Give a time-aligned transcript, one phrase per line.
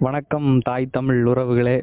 [0.00, 1.80] வணக்கம் தாய் தமிழ் உறவுகளே.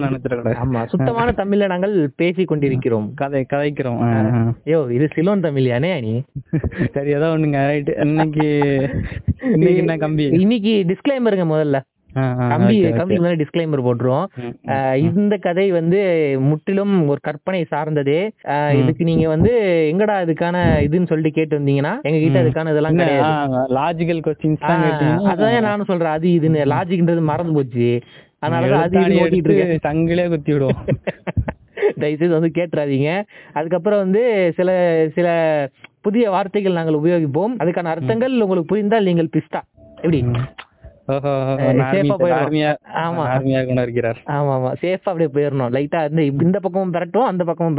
[0.45, 4.03] ஆமா சுத்தமான தமிழ்ல நாங்கள் பேசிக் கொண்டிருக்கிறோம் கதை கதைக்கிறோம்.
[4.03, 4.55] ஆ, ஆ.
[4.65, 6.23] யோ இது சிலோன் தமிழ்யானே நீ
[6.93, 8.59] சரி ஏதோ ஒண்ணுங்க ரைட் இன்னைக்கு
[9.43, 10.25] இன்னைக்கு என்ன கம்பி?
[10.25, 11.81] இன்னைக்கு டிஸ்க்ளைமருங்க முதல்ல.
[12.53, 12.77] கம்பி.
[12.91, 14.27] கம்பி மேல டிஸ்க்ளைமர் போட்டுருவோம்.
[15.19, 16.01] இந்த கதை வந்து
[16.41, 18.21] முற்றிலும் ஒரு கற்பனை சார்ந்ததே.
[18.81, 19.53] இதுக்கு நீங்க வந்து
[19.93, 20.57] எங்கடா இதுக்கான
[20.87, 23.75] இதுன்னு சொல்லிட்டு கேட்டு வந்தீங்கன்னா எங்க கிட்ட அதுக்கான இதெல்லாம் கிடையாது.
[23.79, 24.67] லாஜிக்கல் கொஸ்டின்ஸ்
[25.33, 26.67] அதான் நானும் சொல்றேன் அது இதுன்னு.
[26.75, 27.89] லாஜிக்ன்றது மறந்து போச்சு.
[28.47, 29.85] அதனாலதான் அது ஓட்டிட்டு இருக்கேன்.
[29.87, 30.81] சங்கிலே குத்தி விடுவோம்.
[32.01, 33.11] தயவுசெய்து வந்து கேட்டுறாதீங்க.
[33.53, 34.23] அதுக்கப்புறம் வந்து
[34.57, 34.71] சில
[35.15, 35.29] சில
[36.01, 37.55] புதிய வார்த்தைகள் நாங்கள் உபயோகிப்போம்.
[37.63, 39.61] அதுக்கான அர்த்தங்கள் உங்களுக்கு புரிந்தால் நீங்கள் பிஸ்தா.
[39.97, 40.21] எப்படி?
[41.09, 42.15] சேஃபா
[45.05, 47.79] அப்படியே போயிடணும் லைட்டா இப்ப இந்த பக்கமும் பெரட்டும் அந்த பக்கமும்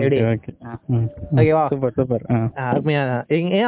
[0.00, 0.16] எப்படி?
[1.36, 2.24] ஓகேவா சூப்பர் சூப்பர்
[2.64, 3.02] அருமையா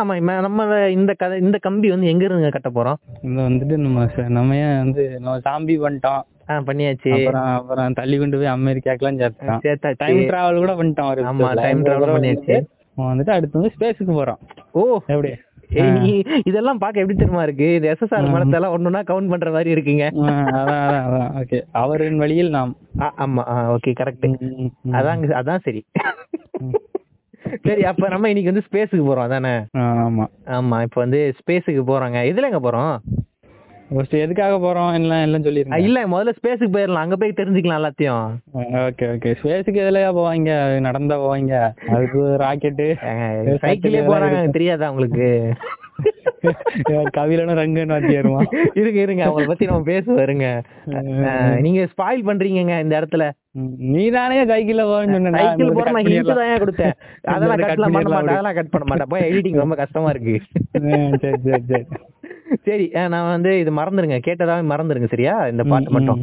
[0.01, 2.99] ஆமா நம்ம இந்த கதை இந்த கம்பி வந்து எங்க இருந்துங்க கட்ட போறோம்?
[3.23, 7.13] இந்த வந்துட்டு நம்ம நம்ம ஏன் வந்து நம்ம சாம்பி பண்ணிட்டோம் பண்ணியாச்சு.
[7.49, 9.63] அப்புறம் தள்ளி கொண்டு போய் அமெரிக்காக்கெல்லாம் சேர்த்துட்டான்.
[9.65, 10.03] சேர்த்தாச்சு.
[10.03, 12.57] டைம் டிராவல் கூட பண்ணிட்டோம் ஆமா, travel அப்புறம் பண்ணியாச்சு.
[12.97, 14.41] வந்துட்டு அடுத்து வந்து ஸ்பேஸுக்கு போறோம்.
[14.73, 15.01] ஓ.
[15.07, 15.31] எப்படி?
[16.51, 17.69] இதெல்லாம் பார்க்க எப்படி தெரியுமா இருக்கு?
[17.75, 20.05] இந்த எஸ்எஸ்ஆர் மனத்தெல்லாம் ஒண்ணுனா கவுண்ட் பண்ற மாதிரி இருக்கீங்க.
[21.41, 22.73] ஓகே அவரின் வழியில் நாம்.
[23.27, 23.45] ஆமா.
[23.77, 24.27] Okay correct.
[24.99, 25.83] அதான் அதான் சரி.
[27.67, 29.55] சரி அப்ப நம்ம இன்னைக்கு வந்து ஸ்பேஸுக்கு போறோம் அதானே?
[29.79, 30.25] ஆமா.
[30.57, 32.21] ஆமா இப்ப வந்து ஸ்பேஸுக்கு போறோங்க.
[32.31, 32.95] இதுல எங்க போறோம்?
[33.93, 35.79] ஃபர்ஸ்ட் எதுக்காக போறோம் எல்லாம் எல்லாம் சொல்லிருங்க.
[35.87, 38.27] இல்ல முதல்ல ஸ்பேஸுக்கு போயிடலாம் அங்க போய் தெரிஞ்சுக்கலாம் எல்லாத்தையும்.
[38.87, 40.53] ஓகே ஓகே ஸ்பேஸுக்கு எதுலயா போவாங்க?
[40.87, 41.55] நடந்தா போவாங்க.
[41.95, 42.87] அதுக்கு ராக்கெட்டு
[43.65, 45.29] சைக்கிளே போறாங்க தெரியாதா உங்களுக்கு?
[47.15, 50.47] கவிலனும் ரங்கன்னு வாத்தி ஏறுவான் இருங்க இருங்க அவங்கள பத்தி நம்ம பேசுவோம் இருங்க
[51.27, 51.33] ஆ,
[51.65, 53.27] நீங்க ஸ்பாயில் பண்றீங்கங்க இந்த இடத்துல.
[53.91, 56.95] நீ தானே சைக்கிள்ல போறேன்னு சைக்கிள் போற நான் ஹிண்ட் தான் கொடுத்தேன்.
[57.33, 58.35] அதெல்லாம் கட்லாம் பண்ண மாட்டேன்.
[58.35, 59.11] அதெல்லாம் கட் பண்ண மாட்டேன்.
[59.13, 60.35] போய் எடிட்டிங் ரொம்ப கஷ்டமா இருக்கு.
[61.23, 61.85] சரி சரி சரி.
[62.67, 64.19] சரி நான் வந்து இது மறந்துருங்க.
[64.27, 65.35] கேட்டதாவே மறந்துருங்க சரியா?
[65.49, 66.21] இந்த பாட்டு மட்டும்.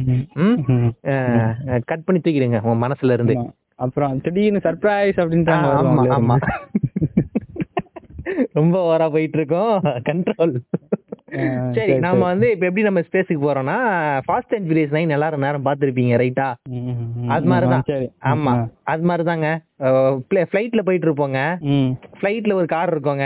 [1.90, 3.36] கட் பண்ணி தூக்கிடுங்க உங்க மனசுல இருந்து.
[3.78, 6.02] அப்புறம் திடீர்னு சர்ப்ரைஸ் அப்படின்ட்டாங்க ஆ, ஆமா.
[6.16, 6.36] ஆமா.
[8.52, 9.74] ரொம்ப ஓவரா போயிட்டு இருக்கோம்
[10.08, 10.54] கண்ட்ரோல்
[11.72, 13.76] சரி நாம வந்து இப்ப எப்படி நம்ம ஸ்பேஸுக்கு போறோம்னா
[14.26, 16.48] ஃபாஸ்ட் அண்ட் ஃபியூரியஸ் நைன் எல்லாரும் நேரம் பாத்திருப்பீங்க ரைட்டா.
[17.28, 17.84] அது மாதிரிதான்.
[18.24, 18.52] ஆமா.
[18.86, 19.48] அது மாதிரிதாங்க.
[20.48, 21.38] ஃபிளைட்ல போயிட்டு இருப்போங்க
[22.16, 23.24] ஃபிளைட்ல ஒரு கார் இருக்குங்க.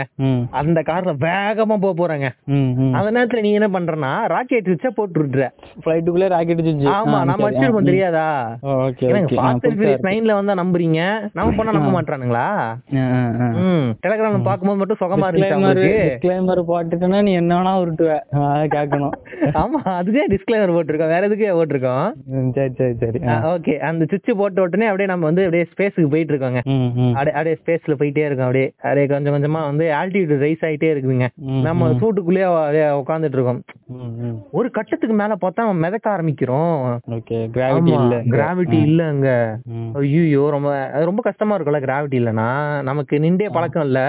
[0.59, 2.27] அந்த கார்ல வேகமா போக போறாங்க.
[2.97, 5.43] அந்த நேரத்துல நீ என்ன பண்றனா ராக்கெட் வச்சா போட்டு விட்டுற
[5.81, 8.25] ஃப்ளைட்டுக்குள்ளே ராக்கெட் சுச்சு ஆமா நம்ம வச்சிருக்கோம் தெரியாதா?
[10.07, 11.01] நைன்ல வந்தா நம்புறீங்க?
[11.33, 12.45] நம்ம பண்ணா நம்ப மாட்டானுங்களா?
[13.61, 13.87] ம்.
[14.03, 18.11] டெலிகிராம்ல பாக்கும்போது மட்டும் சுகமா இருந்துச்சு அவங்களுக்கு டிஸ்க்ளைமர் போட்டுட்டேன்னா நீ என்ன வேணா உருட்டுவ.
[18.75, 19.15] கேட்கணும்.
[19.61, 21.13] ஆமா அதுக்கே டிஸ்க்ளைமர் போட்டிருக்கோம்.
[21.13, 22.05] வேற எதுக்கே போட்டிருக்கோம்?
[22.57, 23.19] சரி சரி சரி.
[23.53, 26.61] ஓகே அந்த சுவிட்ச் போட்ட உடனே அப்படியே நம்ம வந்து அப்படியே ஸ்பேஸுக்கு போயிட்டு இருக்கோங்க
[27.19, 28.47] அப்படியே ஸ்பேஸ்ல போயிட்டே இருக்கோம்.
[28.47, 31.27] அப்படியே அப்படியே கொஞ்சம் கொஞ்சமா வந்து ஆல்டிடியூட் ரைஸ் ஆயிட்டே இருக்குதுங்க.
[31.67, 33.61] நம்ம சூட்டுக்குள்ளேயே அப்படியே உட்காந்துட்டு இருக்கோம்.
[34.57, 36.79] ஒரு கட்டத்துக்கு மேல பார்த்தா மிதக்க ஆரம்பிக்கிறோம்.
[38.33, 39.29] கிராவிட்டி இல்ல அங்க.
[40.01, 40.69] ஐயோ ரொம்ப
[41.09, 42.47] ரொம்ப கஷ்டமா இருக்கும்ல கிராவிட்டி இல்லனா
[42.89, 43.99] நமக்கு நின்றே பழக்கம் இல்ல.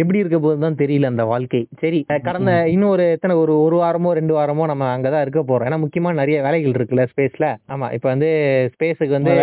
[0.00, 1.62] எப்படி இருக்க போதுதான் தெரியல அந்த வாழ்க்கை.
[1.82, 5.66] சரி கடந்த இன்னும் ஒரு எத்தனை ஒரு ஒரு வாரமோ ரெண்டு வாரமோ நம்ம அங்கதான் இருக்க போறோம்.
[5.68, 8.30] ஏன்னா முக்கியமா நிறைய வேலைகள் இருக்குல்ல ஸ்பேஸ்ல ஆமா இப்ப வந்து
[8.74, 9.34] ஸ்பேஸுக்கு வந்து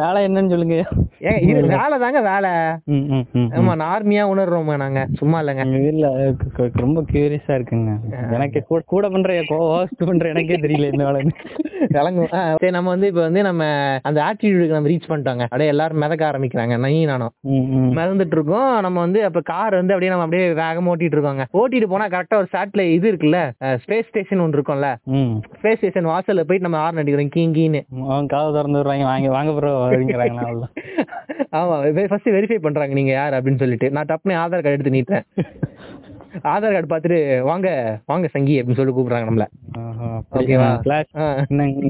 [0.00, 0.74] வேலை என்னன்னு சொல்லுங்க.
[1.20, 1.98] ஏங்க இது வேலை.
[1.98, 2.50] தாங்க வேலை
[3.48, 5.86] ஆமா நார்மியா உணர்றோம் நாங்க சும்மா இல்லைங்க.
[5.86, 6.34] இல்ல
[6.72, 7.96] ரொம்ப கியூரியஸா இருக்குங்க.
[8.32, 11.30] எனக்கு கூட- பண்ற ஹோஸ்ட் பண்ற எனக்கே தெரியல என்ன வேலைன்னு.
[11.88, 12.26] விளங்கும்.
[12.56, 13.64] சரி நம்ம வந்து இப்ப வந்து நம்ம
[14.02, 15.42] அந்த ஆட்டிடியூடுக்கு நம்ம ரீச் பண்ணிட்டோங்க.
[15.42, 17.30] அப்படியே எல்லாரும் மிதக்க ஆரம்பிக்கிறாங்க நீ நானும்.
[17.96, 18.80] மிதந்துட்டு இருக்கோம்.
[18.80, 21.44] நம்ம வந்து அப்ப கார் வந்து அப்படியே நம்ம அப்படியே வேகமா ஓட்டிட்டு இருக்கோங்க.
[21.52, 24.96] ஓட்டிட்டு போனா கரெக்டா ஒரு சேட்டலைட் இது இருக்குல்ல ஸ்பேஸ் ஸ்டேஷன் ஒன்று இருக்கும்ல.
[25.62, 27.80] ஸ்பேஸ் ஸ்டேஷன் வாசல்ல போயிட்டு நம்ம ஆர்ன் அடிக்கிறோம் கீங் கீன்னு.
[28.08, 29.52] அவன் கதவு திறந்து வாங்க வாங்க.
[30.24, 30.68] அப்படிங்கிறாங்களா
[31.58, 31.76] அவ்வளோ ஆமா
[32.10, 33.88] ஃபர்ஸ்ட் வெரிஃபை பண்றாங்க நீங்க யார் அப்படின்னு சொல்லிட்டு.
[33.96, 35.24] நான் டப்புனு ஆதார் கார்டு எடுத்து நீட்டேன்
[36.52, 37.18] ஆதார் கார்டு பார்த்துட்டு
[37.50, 37.68] வாங்க
[38.10, 39.46] வாங்க சங்கி அப்படின்னு சொல்லி கூப்பிடுறாங்க நம்மள.
[40.40, 40.70] ஓகேவா?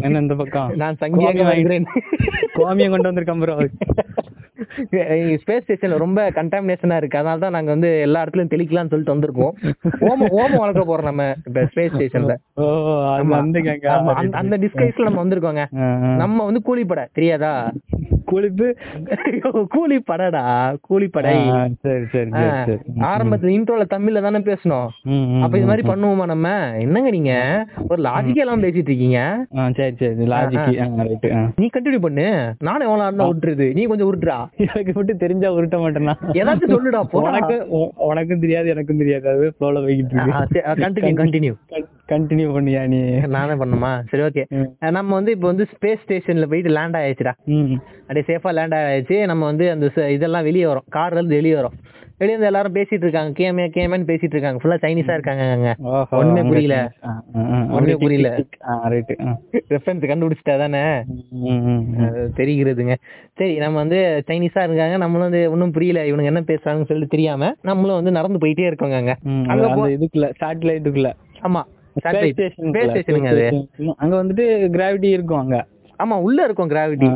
[0.05, 0.73] என்ன இந்த பக்கம்?
[0.83, 1.89] நான் சங்கியாக வாங்கிறேன்
[2.59, 3.57] கோமியம் கொண்டு வந்திருக்கேன் ப்ரோ
[5.43, 7.19] ஸ்பேஸ் ஸ்டேஷன்ல ரொம்ப கண்டாமினேஷனா இருக்கு.
[7.21, 9.53] அதனால தான் நாங்க வந்து எல்லா இடத்துலயும் தெளிக்கலாம்னு சொல்லிட்டு வந்திருக்கோம்.
[10.09, 12.35] ஓம ஓமம் வளர்க்க போறோம் நம்ம இப்ப ஸ்பேஸ் ஸ்டேஷன்ல
[14.41, 15.65] அந்த டிஸ்கைஸ்ல நம்ம வந்திருக்கோங்க.
[16.23, 17.53] நம்ம வந்து கூலிப்படை தெரியாதா?
[18.35, 18.69] குளிப்பு.
[19.75, 20.45] கூலிப்படடா
[20.89, 21.35] கூலிப்படை.
[21.53, 22.31] ஆ, சரி சரி
[22.69, 22.77] சரி
[23.11, 24.89] ஆரம்பத்துல இன்ட்ரோல தமிழ்ல தானே பேசணும்
[25.45, 26.49] அப்ப இது மாதிரி பண்ணுவோமா நம்ம?
[26.85, 27.33] என்னங்க நீங்க?
[27.89, 29.21] ஒரு லாஜிக்கே எல்லாம் பேசிட்டு இருக்கீங்க.
[29.79, 30.29] சரி சரி.
[30.33, 30.71] லாஜிக்
[31.59, 32.27] நீ கண்டினியூ பண்ணு.
[32.69, 34.39] நானே எவ்வளவு தான் விட்டுருது நீ கொஞ்சம் உருட்டுறா.
[34.67, 36.17] எனக்கு மட்டும் தெரிஞ்சா உருட்ட மாட்டேனா?
[36.41, 37.29] ஏதாச்சும் சொல்லுடா போடா.
[37.31, 37.57] உனக்கு
[38.09, 39.29] உனக்கும் தெரியாது எனக்கும் தெரியாது.
[39.35, 39.51] அது
[39.95, 40.81] இருக்கு.
[40.85, 41.55] கண்டினியூ கண்டினியூ
[42.09, 42.99] கண்டினியூ பண்ணியா நீ?
[43.27, 44.43] நானே பண்ணுமா சரி ஓகே.
[44.91, 47.33] நம்ம வந்து இப்போ வந்து ஸ்பேஸ் ஸ்டேஷன்ல போயிட்டு லேண்ட் ஆயாச்சுடா.
[47.45, 47.75] ம்.
[48.01, 49.27] அப்படியே சேஃபா லேண்ட் ஆயாச்சு.
[49.27, 50.87] நம்ம வந்து அந்த இதெல்லாம் வெளியே வரும்.
[50.97, 51.77] கார்ல இருந்து வெளியே வரும்.
[52.19, 53.31] வெளியே வந்து எல்லாரும் பேசிட்டு இருக்காங்க.
[53.39, 54.59] கேமே கேமேன்னு பேசிட்டு இருக்காங்க.
[54.63, 55.71] ஃபுல்லா சைனீஸா இருக்காங்க அங்க.
[56.11, 56.77] ஒண்ணுமே புரியல.
[57.77, 58.29] ஒண்ணுமே புரியல.
[59.73, 60.83] ரெஃபரன்ஸ் கண்டுபிடிச்சிட்டா தானே?
[62.41, 62.95] தெரிகிறதுங்க.
[63.35, 64.97] சரி நம்ம வந்து சைனீஸா இருக்காங்க.
[64.97, 66.03] நம்மளும் வந்து ஒன்றும் புரியல.
[66.11, 69.15] இவனுங்க என்ன பேசுறாங்கன்னு சொல்லிட்டு தெரியாம நம்மளும் வந்து நடந்து போயிட்டே இருக்கோங்க அங்க.
[69.97, 71.11] இதுக்குள்ள சேட்டலைட்டுக்குள்ள
[71.43, 71.63] ஆமா.
[73.97, 75.57] அங்க வந்துட்டு கிராவிட்டி இருக்கும் அங்க.
[76.01, 77.07] ஆமா உள்ள இருக்கும் கிராவிட்டி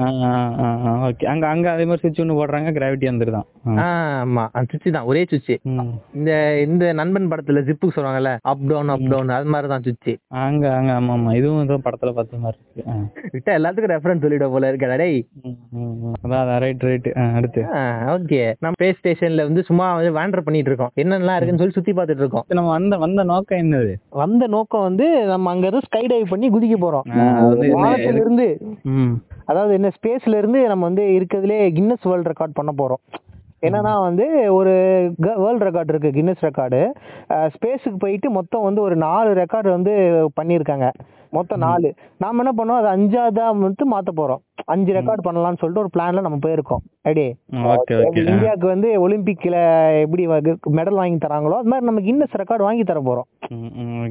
[1.08, 3.46] ஓகே அங்க அங்க அதே மாதிரி சுவிட்ச் ஒன்று போடுறாங்க கிராவிட்டி வந்துருதான்.
[3.84, 4.44] ஆமா.
[4.54, 5.52] அந்த சுவிட்ச் தான் ஒரே சுவிட்ச்.
[6.18, 6.30] இந்த
[6.66, 10.10] இந்த நண்பன் படத்துல ஜிப்பு சொல்லுவாங்கல்ல அப் டவுன் அப் டவுன் அது மாதிரி தான் சுவிட்ச்
[10.42, 11.32] அங்க அங்க ஆமா ஆமா.
[11.38, 12.94] இதுவும் ஏதோ படத்துல பார்த்த மாதிரி இருக்கு.
[13.34, 15.20] விட்டா எல்லாத்துக்கும் ரெஃபரன்ஸ் சொல்லிட போல இருக்கா டேய்.
[16.24, 17.08] அதான் ரைட் ரைட்
[17.38, 17.62] அடுத்து.
[18.14, 20.92] ஓகே நம்ம ஸ்பேஸ் ஸ்டேஷன்ல வந்து சும்மா வந்து வேண்டர் பண்ணிட்டு இருக்கோம்.
[21.02, 22.46] என்னென்னலாம் இருக்குன்னு சொல்லி சுத்தி பார்த்துட்டு இருக்கோம்.
[22.52, 23.92] நம்ம வந்த வந்த நோக்கம் என்னது?
[24.22, 27.06] வந்த நோக்கம் வந்து நம்ம அங்க இருந்து ஸ்கை டைவ் பண்ணி குதிக்க போறோம்.
[27.76, 28.46] வானத்துல இருந்து
[29.44, 33.02] அதாவது என்ன ஸ்பேஸ்ல இருந்து நம்ம வந்து இருக்கிறதுலே கின்னஸ் வேர்ல்ட் ரெக்கார்ட் பண்ண போறோம்.
[33.66, 34.26] என்னன்னா வந்து
[34.56, 34.72] ஒரு
[35.44, 36.80] வேர்ல்ட் ரெக்கார்ட் இருக்கு கின்னஸ் ரெக்கார்டு
[37.54, 39.94] ஸ்பேஸுக்கு போயிட்டு மொத்தம் வந்து ஒரு நாலு ரெக்கார்டு வந்து
[40.40, 40.88] பண்ணியிருக்காங்க.
[41.36, 41.88] மொத்தம் நாலு.
[42.22, 44.40] நாம என்ன பண்ணோம் அது அஞ்சாவதா மட்டும் மாத்த போறோம்.
[44.72, 46.82] அஞ்சு ரெக்கார்ட் பண்ணலாம்னு சொல்லிட்டு ஒரு பிளான்ல நம்ம போயிருக்கோம்.
[47.74, 47.96] ஓகே
[48.30, 49.58] இந்தியாவுக்கு வந்து ஒலிம்பிக்ல
[50.04, 50.22] எப்படி
[50.78, 53.28] மெடல் வாங்கி தராங்களோ அது மாதிரி நம்ம கின்னஸ் ரெக்கார்ட் வாங்கி தர போறோம்.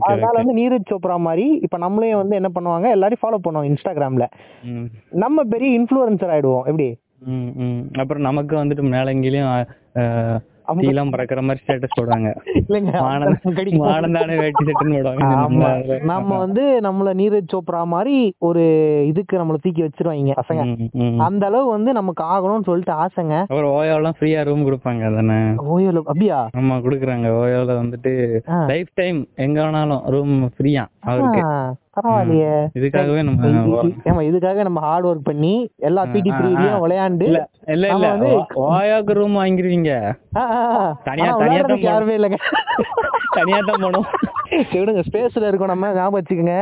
[0.10, 4.28] அதனால வந்து நீரஜ் சோப்ரா மாதிரி இப்ப நம்மளையும் வந்து என்ன பண்ணுவாங்க எல்லாரையும் ஃபாலோ பண்ணுவாங்க இன்ஸ்டாகிராம்ல
[5.26, 6.66] நம்ம பெரிய இன்ஃப்ளூயன்சர் ஆயிடுவோம்.
[6.72, 6.90] எப்படி?
[7.98, 9.68] அப்புறம் நமக்கு வந்துட்டு மேலங்கிலையும்
[10.80, 12.36] தீலாம் பறக்கிற மாதிரி ஸ்டேட்டஸ் போடுவாங்க.
[12.69, 13.00] இல்லைங்க.
[13.69, 16.04] வானந்தானே வேட்டி சட்டுன்னு போடுவாங்க.
[16.04, 18.62] நம்ம- வந்து நம்மள நீரஜ் சோப்ரா மாதிரி ஒரு
[19.08, 20.90] இதுக்கு நம்மள தூக்கி வச்சிருவாங்க பசங்க.
[21.18, 23.40] அந்த அளவு வந்து நமக்கு ஆகணும்னு சொல்லிட்டு ஆசைங்க.
[23.40, 26.50] அப்புறம் ஓயோலாம் ஃப்ரீயா ரூம் கொடுப்பாங்க தானே ஓயோ அப்படியா?
[26.58, 27.28] ஆமா குடுக்குறாங்க.
[27.28, 28.40] ஓயோல வந்துட்டு.
[28.68, 31.42] லைஃப் டைம் எங்க வேணாலும் ரூம் ஃப்ரீயா அவருக்கு.
[31.98, 32.54] பரவாயில்லையே.
[32.78, 33.48] இதுக்காகவே நம்ம
[34.06, 37.40] ஏமா இதுக்காக நம்ம ஹார்ட் ஒர்க் பண்ணி எல்லா பிடி பீரியட்லயும் விளையாண்டு இல்ல
[37.94, 38.08] இல்ல
[38.68, 39.92] ஓயோக்கு ரூம் வாங்கிருவீங்க.
[41.06, 42.40] தனியா- தனியா தான் யாருமே இல்லைங்க.
[43.32, 43.84] தனியா தான்
[44.60, 46.54] சரி விடுங்க ஸ்பேஸ்ல இருக்கோம் நம்ம ஞாபகம் வச்சுக்கோங்க.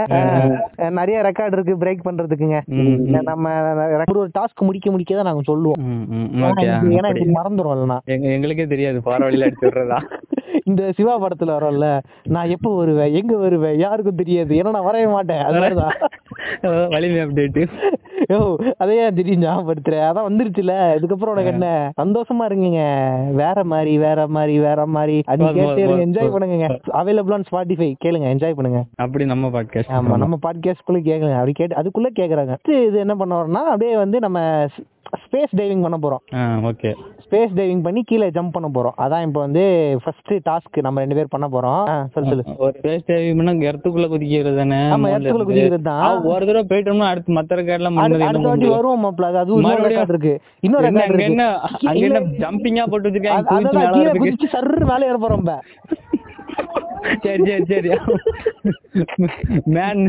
[0.92, 2.58] நிறைய ரெக்கார்ட் இருக்கு பிரேக் பண்றதுக்குங்க.
[3.24, 3.52] நம்ம
[4.16, 5.82] ஒரு டாஸ்க் முடிக்க முடிக்க தான் நாங்க சொல்லுவோம்.
[6.96, 7.96] ஏன்னா மறந்துடும்
[8.30, 10.00] எங்களுக்கே தெரியாது போற வழியில அடிச்சு விடுறதா.
[10.63, 13.13] இந்த சிவா படத்துல வரும்ல நான் எப்போ வருவேன்?
[13.13, 13.78] எங்க வருவேன்?
[13.78, 14.56] யாருக்கும் தெரியாது.
[14.56, 15.44] ஏன்னா நான் வரவே மாட்டேன்.
[15.44, 17.69] அதுதான் வலிமை அப்டேட்
[18.34, 20.74] யோ அதே ஏன் திடீர்னு ஞாபகப்படுத்துற அதான் வந்துருச்சுல.
[20.98, 21.92] இதுக்கப்புறம் உனக்கு என்ன?
[22.02, 22.84] சந்தோஷமா இருங்கங்க.
[23.34, 25.22] வேற மாதிரி வேற மாதிரி வேற மாதிரி.
[25.25, 26.06] அது கேட்டே இருங்க.
[26.06, 26.31] என்ஜாய்.
[26.31, 26.68] பண்ணுங்க.
[26.92, 28.28] அவைலபிள் ஆன் ஸ்பாட்டிஃபை கேளுங்க.
[28.34, 28.84] என்ஜாய் பண்ணுங்க.
[28.96, 31.34] அப்படி நம்ம பாட்காஸ்ட் ஆமா நம்ம பாட்காஸ்ட் குள்ள கேக்குறாங்க.
[31.34, 32.56] அப்படி கேட்டு அதுக்குள்ள கேக்குறாங்க.
[32.88, 34.68] இது என்ன பண்ண வரோம்னா அப்படியே வந்து நம்ம
[35.10, 36.36] ஸ்பேஸ் டைவிங் பண்ண போறோம்.
[36.36, 36.94] ஓகே
[37.30, 39.02] ஸ்பேஸ் டைவிங் பண்ணி கீழே ஜம்ப் பண்ண போறோம்.
[39.02, 42.06] அதான் இப்போ வந்து ஃபர்ஸ்ட் டாஸ்க் நம்ம ரெண்டு பேர் பண்ண போறோம்.
[42.07, 42.44] சொல்லு சொல்லு.
[42.57, 44.75] ஒரு பேஸ் டைவிங்னா எர்த்துக்குள்ள குதிக்கிறது தானே?
[44.75, 46.22] ஆமா இடத்துக்குள்ள குதிக்கிறது தான்.
[46.22, 49.22] ஒரு தடவை போயிட்டோம்னா அடுத்து மத்த ரெக்கார்ட்லாம் அடுத்த அடுத்த வாட்டி வருவோம் மாப்ள.
[49.22, 50.40] அது அதுவும் இன்னொரு ரெக்கார்ட் இருக்கு.
[50.60, 51.24] இன்னொரு ரெக்கார்ட் இருக்கு.
[51.24, 53.44] என்ன அங்க என்ன ஜம்பிங்கா போட்டு வச்சிருக்காங்க?
[53.60, 53.74] அது-
[54.13, 55.60] குதிச்சு மேல ஏற போறோம்.
[57.24, 57.90] சரி சரி சரி.
[59.75, 60.04] மேன்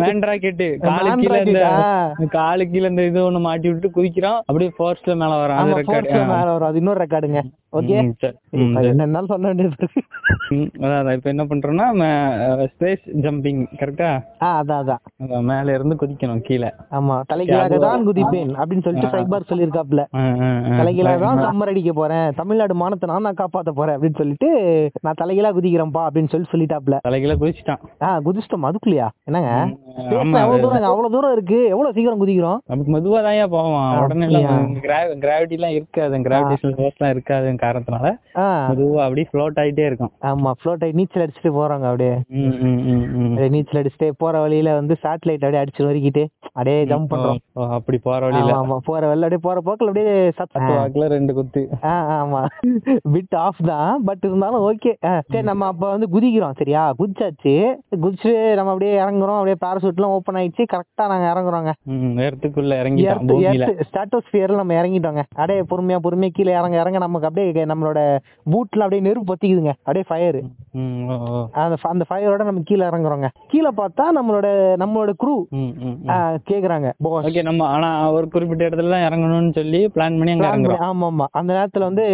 [0.00, 1.62] மேன் ராக்கெட் காலு கீழ இந்த
[2.36, 4.40] காலு கீழ இந்த இது ஒண்ணு மாட்டி விட்டுட்டு குதிக்கிறான்.
[4.48, 5.72] அப்படியே ஃபோர்ஸ்ல மேல வரான்.
[5.72, 6.68] மேல வரும்.
[6.70, 7.94] அது இன்னொரு ரெக்கார்டுங்க ஓகே
[8.92, 9.86] என்ன சொல்ல வேண்டியது.
[10.86, 12.08] அதான் இப்ப என்ன பண்றோம்னா
[12.72, 14.08] ஸ்பேஸ் ஜம்பிங் கரெக்டா
[14.46, 14.48] ஆ?
[14.60, 15.00] அதான் அதான்.
[15.50, 16.70] மேல இருந்து குதிக்கணும் கீழே.
[16.98, 17.16] ஆமா.
[17.30, 20.02] தலைகீழாக தான் குதிப்பேன் அப்படின்னு சொல்லிட்டு சைபார் சொல்லியிருக்காப்ல.
[20.80, 22.28] தலைகீழாக தான் சம்மர் அடிக்க போறேன்.
[22.40, 24.50] தமிழ்நாடு மானத்தை நான் தான் காப்பாத்த போறேன் அப்படின்னு சொல்லிட்டு
[25.06, 26.98] நான் தலைகீழா குதிக்கிறேன்ப்பா அப்படின்னு சொல்லி சொல்லிட்டாப்ல.
[27.08, 27.82] தலைகீழ குதிச்சிட்டான்.
[28.06, 28.68] ஆ குதிச்சிட்டோம்.
[28.70, 29.08] அதுக்குள்ளயா?
[29.30, 29.50] என்னங்க?
[30.16, 31.60] எவ்வளவு தூரம் அவ்வளவு தூரம் இருக்கு.
[31.74, 32.60] எவ்வளவு சீக்கிரம் குதிக்கிறோம்?
[32.70, 34.28] அப்ப மெதுவா தான் போவான் உடனே
[35.24, 36.20] கிராவிட்டி எல்லாம் இருக்காது.
[36.76, 38.06] ஃபோர்ஸ் எல்லாம் இருக்காது காரணத்தினால
[38.68, 40.12] மெதுவா அப்படியே ஃப்ளோட் ஆயிட்டே இருக்கும்.
[40.30, 42.14] ஆமா ஃப்ளோட் ஆகி நீச்சல் அடிச்சுட்டு போறாங்க அப்படியே.
[43.54, 47.40] நீச்சல் அடிச்சுட்டே போற வழியில வந்து சேட்டலைட் அப்படியே அடிச்சு நொறுக்கிட்டு அப்படியே ஜம்ப் பண்றோம்.
[47.78, 48.52] அப்படி போற வழியில.
[48.60, 51.62] ஆமா போற வழியில அப்படியே போற போக்குல அப்படியே சத்த பத்து வாக்குல ரெண்டு குத்து.
[52.18, 52.40] ஆமா.
[53.14, 54.92] பிட் ஆஃப் தான் பட் இருந்தாலும் ஓகே
[55.32, 56.82] சரி நம்ம அப்ப வந்து குதிக்கிறோம் சரியா?
[57.00, 57.54] குதிச்சாச்சு.
[58.04, 60.64] குதிச்சு நம்ம அப்படியே இறங்குறோம் அப்படியே பேராசூட் எல்லாம் ஓப்பன் ஆயிடுச்சு.
[60.74, 61.70] கரெக்டா நாங்க இறங்குறோங்க.
[62.82, 63.66] இறங்கிட்டான் பூமியில.
[63.88, 65.22] ஸ்டாட்டோஸ்பியர்ல நம்ம இறங்கிட்டோங்க.
[65.38, 68.00] அப்படியே பொறுமையா பொறுமையா கீழே இறங்க இறங்க நமக்கு அப்படியே நம்மளோட
[68.52, 69.72] பூட்ல அப்படியே நெருப்பு பத்திக்குதுங்க.
[69.84, 70.40] அப்படியே ஃபயர்.
[71.62, 73.28] அந்த அந்த ஃபயரோட நம்ம கீழே இறங்குறோங்க.
[73.52, 74.46] கீழே பார்த்தா நம்மளோட
[74.82, 75.36] நம்மளோட குரூ.
[76.50, 76.88] கேக்குறாங்க
[77.28, 80.82] ஓகே நம்ம ஆனா ஒரு குறிப்பிட்ட இடத்துல இறங்கணும்னு சொல்லி பிளான் பண்ணி அங்க இறங்குறோம்.
[80.88, 81.26] ஆமா ஆமா.
[81.40, 82.04] அந்த நேரத்துல வந்து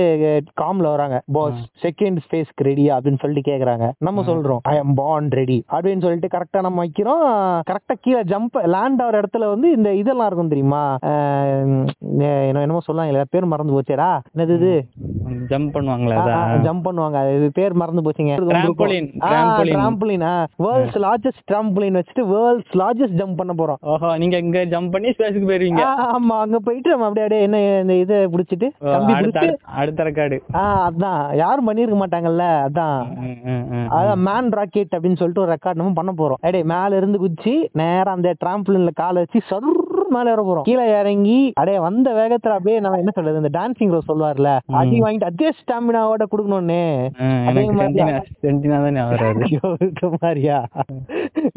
[0.62, 3.86] காம்ல வராங்க பாஸ் செகண்ட் ஸ்பேஸ்க்கு ரெடியா அப்படின்னு சொல்லிட்டு கேக்குறாங்க.
[4.08, 7.24] நம்ம சொல்றோம் ஐ அம் பாண்ட் ரெடி அப்படின்னு சொல்லிட்டு கரெக்டா நம்ம வைக்கிறோம்.
[7.70, 10.82] கரெக்டா கீழே ஜம்ப் லேண்ட் ஆகிற இடத்துல வந்து இந்த இதெல்லாம் இருக்கும் தெரியுமா?
[12.60, 14.10] என்னமோ சொல்லுவாங்க பேர் மறந்து போச்சேடா.
[14.34, 14.72] என்னது இது?
[15.50, 16.16] ஜம்ப் பண்ணுவாங்களே
[16.66, 17.18] ஜம்ப் பண்ணுவாங்க.
[17.36, 18.34] இது பேர் மறந்து போச்சுங்க.
[18.50, 19.08] Trampoline.
[19.72, 20.26] Trampoline
[20.64, 23.80] world's largest trampoline வச்சுட்டு வேர்ல்ட்ஸ் லார்ஜஸ்ட் ஜம்ப் பண்ண போறோம்.
[23.92, 25.84] ஓஹோ நீங்க இங்க ஜம்ப் பண்ணி ஸ்பேஸ்க்கு போயிருவீங்க.
[26.16, 30.64] ஆமா அங்க போயிட்டு நம்ம அப்படியே என்ன இந்த இதை பிடிச்சிட்டு கம்பி அடுத்த பிடிச்சு அடுத்த ரெக்கார்டு ஆ
[30.88, 31.22] அதான்.
[31.42, 33.00] யாரும் பண்ணிருக்க மாட்டாங்கல்ல அதான்.
[33.98, 36.40] அதான் மேன் ராக்கெட் அப்படின்னு சொல்லிட்டு ஒரு ரெக்கார்ட் நம்ம பண்ண போறோம்.
[36.48, 39.68] அடே மேல இருந்து குச்சி நேரா அந்த டிராம்பலின்ல காலை வச்சு சர்
[40.16, 40.66] மேல ஏற போறோம்.
[40.68, 44.50] கீழே இறங்கி அடே வந்த வேகத்துல அப்படியே நம்ம என்ன சொல்றது இந்த டான்சிங் ரோஸ் சொல்லுவார்ல
[44.80, 46.82] அடி வாங்கிட்டு அதே ஸ்டாமினாவோட குடுக்கணும்னு.
[47.48, 47.96] அதே மாதிரி
[50.16, 50.58] மாதிரியா?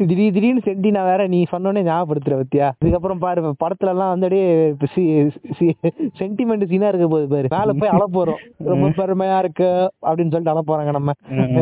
[0.08, 2.68] திடீர் திடீர்னு சென்டினா வேற நீ சொன்னோடனே ஞாபகப்படுத்துற பத்தியா?
[2.84, 4.48] இதுக்கப்புறம் பாரு படத்துல எல்லாம் வந்து அப்படியே
[6.20, 7.48] சென்டிமெண்ட் சீனா இருக்க போகுது பாரு.
[7.56, 8.40] மேல போய் அழ போறோம்.
[8.70, 9.70] ரொம்ப பெருமையா இருக்கு
[10.08, 11.12] அப்படின்னு சொல்லிட்டு அழ போறாங்க நம்ம.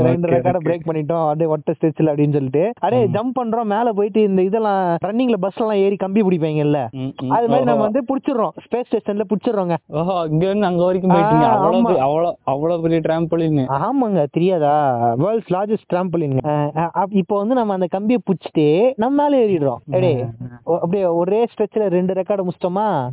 [0.09, 2.65] ரெண்டு ரெக்கார்ட பிரேக் பண்ணிட்டோம் அப்படியே ஒட்ட ஸ்டெச்ல அப்படின்னு சொல்லிட்டு.
[2.81, 6.80] அப்படியே ஜம்ப் பண்றோம் மேல போயிட்டு இந்த இதெல்லாம் ரன்னிங்ல பஸ்ல எல்லாம் ஏறி கம்பி பிடிப்பாங்கல்ல.
[7.29, 7.83] அது மாதிரி நம்ம.
[7.83, 8.51] வந்து புடிச்சிடுறோம்.
[8.71, 9.77] ஸ்பேஸ் ஸ்டேஷன்ல புடிச்சிடுறோங்க.
[9.87, 11.45] ஓஹோ இங்க இருந்து அங்க வரைக்கும் போயிட்டீங்க.
[11.45, 14.97] அவ்வளவு அவ்வளவு அவ்வளவு பெரிய டிராம்பலின் ஆமாங்க தெரியாதா?
[15.15, 19.95] வேர்ல்ட்ஸ் லார்ஜஸ்ட் ட்ராம்பலின் இப்போ வந்து நம்ம அந்த கம்பியை புடிச்சிட்டு நம்ம மேல ஏறிடுறோம்.
[20.65, 23.11] ஒ- அப்படியே ஒரே ஸ்ட்ரெச்ல ரெண்டு ரெக்கார்டு முடிச்சிட்டோமா?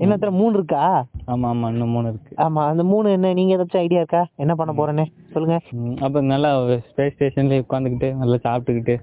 [0.00, 1.04] இன்னொருத்தர மூணு இருக்கா?
[1.30, 2.32] ஆமா ஆமா இன்னும் மூணு இருக்கு.
[2.36, 4.22] ஆமா அந்த மூணு என்ன நீங்க ஏதாச்சும் ஐடியா இருக்கா?
[4.36, 5.04] என்ன பண்ண போறேன்னு?
[5.32, 5.56] சொல்லுங்க.
[6.00, 6.50] அப்ப நல்லா
[6.86, 8.94] ஸ்பேஸ் ஸ்டேஷன்ல உட்காந்துக்கிட்டு நல்லா சாப்பிட்டுக்கிட்டு.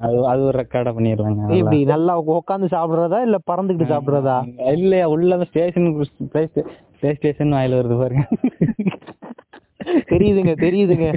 [0.00, 1.58] அது அது ஒரு ரெக்கார்டா பண்ணிடலாங்க நல்லா.
[1.58, 4.36] எப்படி நல்லா உட்காந்து சாப்பிடுறதா இல்ல பறந்துகிட்டு சாப்பிடுறதா?
[4.76, 5.88] இல்லையா உள்ள ஸ்டேஷன்
[6.32, 6.44] பிளே
[7.16, 8.24] ஸ்டேஷன் வாயில வருது பாருங்க.
[10.10, 11.08] தெரியுதுங்க தெரியுதுங்க.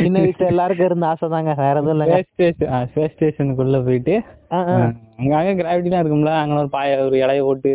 [0.00, 4.14] சின்ன வயசுல எல்லாருக்கும் இருந்த ஆசை தாங்க வேற எதுவும் ஸ்டேஷன் ஸ்பேஸ் ஸ்டேஷனுக்குள்ள போயிட்டு
[4.54, 6.30] அங்க அங்க கிராவிட்டிலாம் இருக்கும்ல.
[6.42, 7.70] அங்க ஒரு பாய ஒரு இலைய போட்டு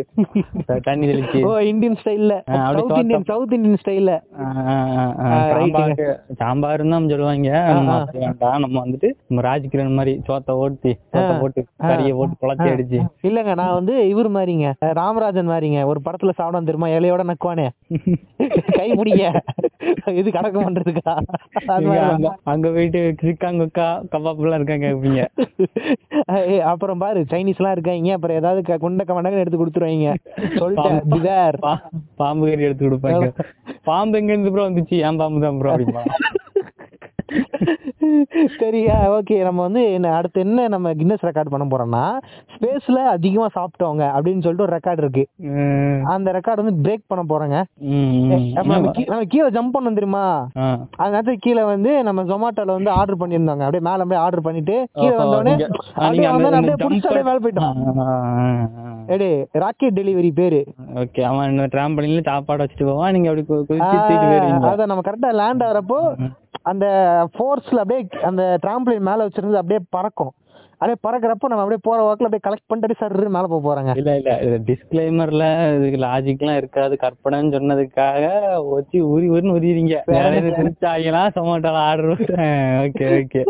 [0.86, 1.40] தண்ணி தெளிச்சு.
[1.48, 2.34] ஓ இந்தியன் ஸ்டைல்ல
[2.76, 4.12] சவுத் இந்தியன் சவுத் இந்தியன் ஸ்டைல்ல.
[6.40, 7.50] சாம்பார் தான் சொல்லுவாங்க.
[8.22, 8.60] வேண்டாம்.
[8.64, 13.00] நம்ம வந்துட்டு நம்ம ராஜ்கிரண் மாதிரி சோத்தை ஓட்டி சோத்தை போட்டு கறியை போட்டு குழச்சி அடிச்சு.
[13.28, 14.70] இல்லங்க நான் வந்து இவர் மாதிரிங்க.
[15.00, 15.80] ராமராஜன் மாதிரிங்க.
[15.92, 16.90] ஒரு படத்துல சாப்பிடாம தெரியுமா?
[16.96, 17.68] இலையோட நக்குவானே.
[18.78, 19.24] கை பிடிங்க
[20.20, 21.12] இது கடக்க பண்றதுக்கா?
[22.52, 25.22] அங்க போயிட்டு சிக்காங்கக்கா கபாப் எல்லாம் இருக்காங்க எப்படிங்க
[26.50, 28.12] ஏய், அப்புறம் பாரு சைனீஸ் எல்லாம் இருக்காங்க.
[28.16, 30.12] அப்புறம் ஏதாவது குண்ட கமண்டகன்னு எடுத்து கொடுத்துருவாங்க.
[30.60, 31.58] சொல்லிட்டேன் பிதார்
[32.22, 33.28] பாம்பு கறி எடுத்து கொடுப்பாங்க.
[33.90, 34.98] பாம்பு எங்க இருந்து ப்ரோ வந்துச்சு?
[35.08, 36.04] ஏன் பாம்பு தான் ப்ரோ அப்படிம்பா?
[38.58, 44.04] சரியா ஓகே நம்ம வந்து என்ன அடுத்து என்ன நம்ம கின்னஸ் ரெக்கார்ட் பண்ண போறோம்னா ஸ்பேஸ்ல அதிகமா சாப்பிட்டவங்க
[44.06, 45.26] அப்படின்னு சொல்லிட்டு ஒரு ரெக்கார்ட் இருக்கு.
[46.04, 47.64] அந்த ரெக்கார்ட் வந்து பிரேக் பண்ண போறோங்க.
[49.06, 50.48] நம்ம கீழே ஜம்ப் பண்ணோம் தெரியுமா.
[50.96, 53.64] அந்த நேரத்துக்கு கீழே வந்து நம்ம ஜொமாட்டோல வந்து ஆர்டர் பண்ணியிருந்தாங்க.
[53.64, 57.74] அப்படியே மேல அப்படியே ஆர்டர் பண்ணிட்டு கீழே வந்தோடனே அப்படியே வந்தோடனே அப்படியே புடிச்சு அப்படியே மேல போயிட்டோம்.
[59.06, 60.64] எடே ராக்கெட் டெலிவரி பேரு.
[60.94, 63.12] ஓகே அவன் டிராம்பலின்ல சாப்பாடு வச்சுட்டு போவான்.
[63.12, 64.70] நீங்க அப்படி கு- குதிச்சு ஆ, தூக்கிட்டு போயிருவீங்க.
[64.70, 66.16] அத நம்ம கரெக்டா லேண்ட் ஆகுறப்போ
[66.66, 66.86] அந்த
[67.32, 70.32] ஃபோர்ஸ்ல அப்படியே அந்த டிராம்பலின் மேல வச்சிருந்து அப்படியே பறக்கும்.
[70.80, 73.90] அப்படியே பறக்குறப்போ நம்ம அப்படியே போற வாக்குல அப்படியே கலெக்ட் பண்ணிட்டு சர்ரு மேல போக போறாங்க.
[74.00, 74.32] இல்ல இல்ல
[74.68, 75.44] டிஸ்கிளைமர்ல
[75.76, 76.94] இதுக்கு லாஜிக்லாம் இருக்காது.
[77.04, 78.24] கற்பனைன்னு சொன்னதுக்காக
[78.72, 79.96] வச்சு உரி உரின்னு உரியுறீங்க
[80.58, 82.10] திருச்சாயெல்லாம் சொமாட்டோல ஆர்டர்
[82.84, 83.42] ஓகே ஓகே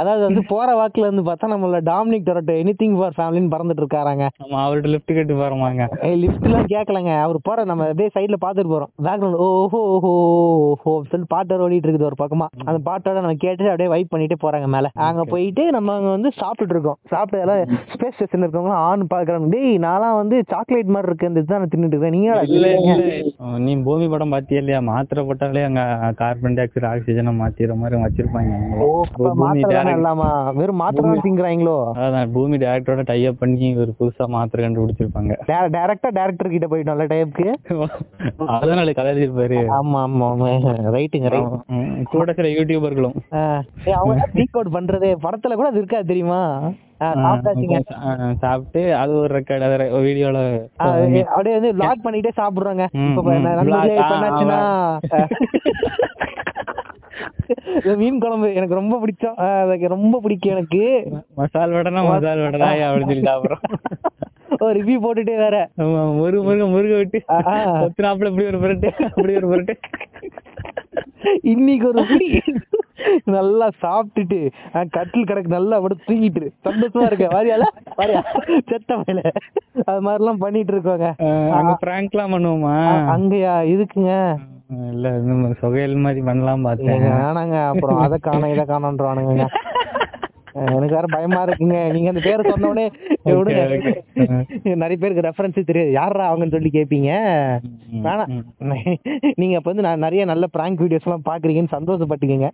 [0.00, 4.24] அதாவது வந்து போற வாக்குல இருந்து பார்த்தா நம்மள Dominic Toretto anything for ஃபேமிலின்னு பறந்துட்டு இருக்காராங்க.
[4.42, 5.82] நம்ம அவர்கிட்ட லிஃப்ட் கட்டு போறோமாங்க.
[6.22, 8.92] லிஃப்ட் எல்லாம் கேட்கலங்க அவர் போற நம்ம அப்படியே சைடுல பாத்துட்டு போறோம்.
[9.06, 10.12] பேக்ரவுண்ட் ஓஹோ ஓஹோ
[10.70, 12.48] ஓஹோ சொல்லி பாட்டு ஓடிட்டு இருக்குது ஒரு பக்கமா.
[12.68, 14.86] அந்த பாட்டோட நம்ம கேட்டு அப்படியே வைப் பண்ணிட்டே போறாங்க மேல.
[15.08, 17.60] அங்க போயிட்டு நம்ம அங்க வந்து சாப்பிட்டுட்டு இருக்கோம் சாப்பிட்டு எல்லாம்
[17.92, 21.28] ஸ்பேஸ் ஸ்டேஷன் இருக்கவங்க ஆன் பாக்குறாங்க டேய் நான்லாம் வந்து சாக்லேட் மாதிரி இருக்கு.
[21.30, 22.96] இந்த இதுதான் தின்னுட்டு இருக்கேன் நீங்க
[23.62, 24.80] நீ பூமி படம் பாத்தியா இல்லையா?
[24.88, 25.82] மாத்திரை போட்டாலே அங்க
[26.18, 28.52] கார்பன் டை ஆக்சைடு ஆக்சிஜனை மாத்திர மாதிரி வச்சிருப்பாங்க.
[29.94, 30.28] இல்லாமா?
[30.58, 35.32] வெறும் மாத்திரை திங்குறாங்களோ அதான் பூமி டேரக்டரோட டைப் பண்ணி ஒரு புதுசா மாத்திரை கண்டுபிடிச்சிருப்பாங்க.
[35.74, 37.46] டைரக்டா டேரக்டர் கிட்ட போயிட்டோம்ல டைப்க்கு
[38.58, 40.28] அதனால கதை எழுதிருப்பாரு ஆமா ஆமா
[40.94, 43.16] ரைட்டுங்க ரைட் ம், கூட சில யூடியூபர்களும்
[43.94, 46.27] அவங்க டீகோட் பண்றதே படத்துல கூட அது இருக்காது தெரியுமா?
[47.00, 47.08] ஆ,
[48.38, 50.68] சாப்பிட்டு அது ஒரு ரெக்கார்ட் அது வீடியோல
[51.26, 52.86] அப்படியே வந்து லாக் பண்ணிட்டே சாப்பிடுறாங்க.
[57.96, 61.06] மீன் குழம்பு எனக்கு ரொம்ப பிடிச்சோம் ரொம்ப பிடிக்கும் எனக்கு.
[61.34, 63.60] மசால் வடைனா மசால் வடை அப்படின்னு சொல்லி சாப்பிடுறோம்.
[64.60, 65.70] ஒரு ரிவ்யூ போட்டுட்டே வேற.
[66.14, 67.22] முருக முருக முருக விட்டு.
[67.30, 67.82] ஆ.
[67.82, 69.78] ஒத்துனாப்புல இப்படி ஒரு புரட்டு அப்படி ஒரு புரட்டு.
[71.42, 72.36] இன்னைக்கு ஒரு பிடி.
[73.36, 74.38] நல்லா சாப்பிட்டுட்டு
[74.96, 77.26] கட்டில் கிடக்கு நல்லா அப்படி தூங்கிட்டு சந்தோஷமா இருக்க.
[77.36, 77.66] வாரியால
[78.00, 78.22] வாரியா?
[78.70, 79.22] செத்த மேல
[79.90, 81.08] அது மாதிரிலாம் பண்ணிட்டு இருக்கோங்க.
[81.58, 82.76] அங்க பிராங்க்லாம் பண்ணுவோமா?
[83.14, 83.54] அங்கயா?
[83.74, 84.14] இதுக்குங்க.
[84.92, 87.04] இல்ல இந்த மாதிரி சொகையல் மாதிரி பண்ணலாம் பார்த்தேன்.
[87.20, 87.58] வேணாங்க.
[87.72, 89.46] அப்புறம் அதை காணோம் இதை காணோன்றானுங்க
[90.76, 91.78] எனக்கு வேற பயமா இருக்குங்க.
[91.92, 92.86] நீங்க அந்த பேரை சொன்ன உடனே
[93.28, 93.62] விடுங்க.
[93.76, 93.94] okay.
[94.82, 95.90] நிறைய பேருக்கு ரெஃபரன்ஸ் தெரியாது.
[95.92, 97.10] யாரா அவங்கன்னு சொல்லி கேப்பீங்க?
[98.06, 98.32] வேணாம்
[99.40, 102.48] நீங்க இப்ப வந்து நான் நிறைய நல்ல பிராங்க் வீடியோஸ் எல்லாம் பாக்குறீங்கன்னு சந்தோஷப்பட்டுக்கங்க.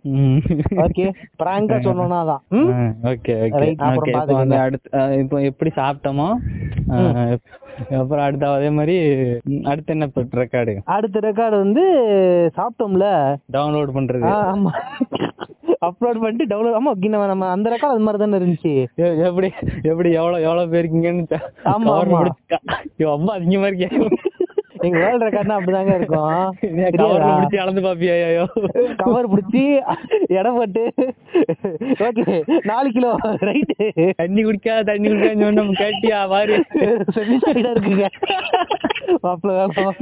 [0.85, 1.05] ஓகே
[1.43, 2.43] பிராங்கா சொன்னோம்னா தான்
[3.13, 3.37] okay.
[3.55, 4.89] Right, அப்புறம் அடுத்து
[5.21, 6.29] இப்போ எப்படி சாப்பிட்டோமோ
[7.99, 8.97] அப்புறம் அடுத்த அதே மாதிரி
[9.63, 10.07] அடுத்து என்ன
[10.41, 11.83] ரெக்கார்டு அடுத்த ரெக்கார்டு வந்து
[12.57, 13.07] சாப்பிட்டோம்ல.
[13.51, 14.29] டவுன்லோட் பண்றது.
[14.51, 14.71] ஆமா.
[15.81, 18.73] அப்லோட் பண்ணிட்டு டவுன்லோட் ஆமா நம்ம நம்ம அந்த ரெக்கார்டு அது மாதிரி தானே இருந்துச்சு.
[19.25, 19.49] எப்படி
[19.83, 22.21] எப்படி எவ்வளவு எவ்வளவு பேர் இருக்கீங்கன்னு த- ஆமா, ஆமா.
[23.11, 23.89] அம்மா அதிகமா இருக்கே.
[24.79, 26.33] எங்க வேர்ல்ட் ரெக்கார்ட்னா அப்படிதாங்க இருக்கும்.
[26.97, 28.43] கவர்ல முடிச்சு அளந்து பாப்பியா ஐயோ.
[28.95, 29.61] கவர் பிடிச்சி
[30.29, 30.83] இடம் போட்டு
[31.99, 36.57] ஓகே நாலு கிலோ ரைட்டு தண்ணி குடிக்கா தண்ணி சொன்னா நம்ம கேட்டியா வாரு
[37.15, 38.07] செமிசைடா இருக்குங்க.
[39.23, 39.97] மாப்பிள்ள வேணாம்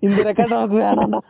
[0.00, 1.20] இந்த ரெக்கார்ட் நமக்கு வேணாம்டா.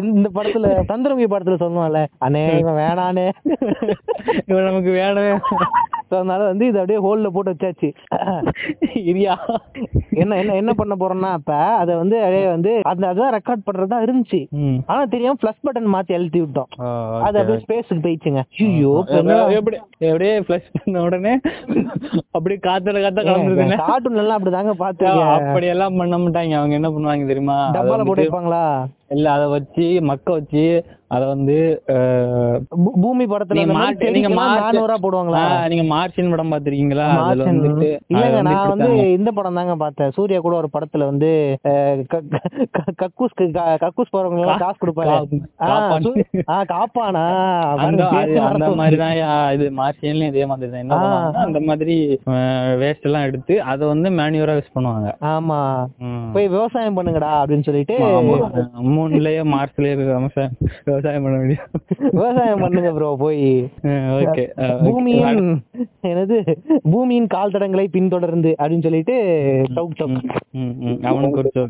[0.00, 3.26] இந்த படத்துல சந்திரமுகி படத்துல சொல்லுவான்ல அண்ணே இவன் வேணானே.
[4.48, 5.32] இவன் நமக்கு வேணவே
[6.16, 7.88] அதனால வந்து இது அப்படியே ஹோல்ல போட்டு வச்சாச்சு.
[9.10, 9.34] இரியா.
[10.22, 14.40] என்ன என்ன என்ன பண்ண போறோம்னா இப்ப அத வந்து அப்படியே வந்து அந்த அதான் ரெக்கார்ட் பண்றதா இருந்துச்சு.
[14.90, 16.68] ஆனா தெரியாம பிளஸ் பட்டன் மாத்தி அழுத்தி விட்டோம்.
[17.26, 17.62] அது அப்படியே.
[17.64, 18.42] ஸ்பேஸுக்கு போயிடுச்சுங்க.
[18.66, 18.92] ஐயோ
[20.00, 21.32] அப்படியே ஃபிளஷ் பண்ண உடனே
[22.36, 26.54] அப்படியே காத்துல காத்த கலந்துருதுன்னு கார்ட்டூன் எல்லாம் அப்படிதாங்க பாத்துருக்கேன் அப்படி எல்லாம் பண்ண மாட்டாங்க.
[26.60, 27.58] அவங்க என்ன பண்ணுவாங்க தெரியுமா?
[27.72, 28.64] டப்பால போட்டு வைப்பாங்களா?
[29.08, 30.64] இல்ல அத வச்சு மக்க வச்சு
[31.12, 31.56] அத வந்து
[33.00, 33.58] பூமி படத்துல
[34.10, 34.28] நீங்க
[34.78, 35.42] நானூறா போடுவாங்களா?
[35.68, 37.06] நீங்க மார்ச்சின் படம் பாத்திருக்கீங்களா?
[38.08, 38.86] இல்லங்க நான் வந்து.
[39.12, 40.10] இந்த படம் தாங்க பார்த்தேன்.
[40.10, 41.30] சூர்யா கூட ஒரு படத்துல வந்து
[41.68, 42.22] அஹ், க-
[42.70, 45.10] க- கக்கூஸ்க்கு க- கக்கூஸ் போறவங்க எல்லாம் காசு கொடுப்பாரு.
[46.64, 47.14] காப்பான்.
[47.14, 47.16] அந்த
[47.76, 50.94] பாருங்க, அது- பேச்சு அந்த மறந்து மாதிரி தான் இது மார்ச்சியன்லயும் இதே மாதிரி தான் என்ன
[51.38, 51.96] அந்த மாதிரி
[52.82, 55.08] வேஸ்ட் எல்லாம் எடுத்து அத வந்து மேனுவரா யூஸ் பண்ணுவாங்க.
[55.26, 55.60] ஆமா.
[56.32, 57.94] போய் விவசாயம் பண்ணுங்கடா அப்படின்னு சொல்லிட்டு.
[58.88, 60.56] மூணுலயே மார்ச்லயே விவசாயம்
[61.02, 61.68] விவசாயம் பண்ண முடியும்
[62.16, 63.46] விவசாயம் பண்ணுங்க ப்ரோ போய்.
[64.18, 64.44] ஓகே.
[64.86, 65.48] பூமியின்
[66.10, 66.36] என்னது?
[66.92, 69.16] பூமியின் கால் தடங்களை பின்தொடர்ந்து அப்படின்னு சொல்லிட்டு
[69.76, 70.20] டவுக் டவுக்
[71.10, 71.64] அவனுக்கு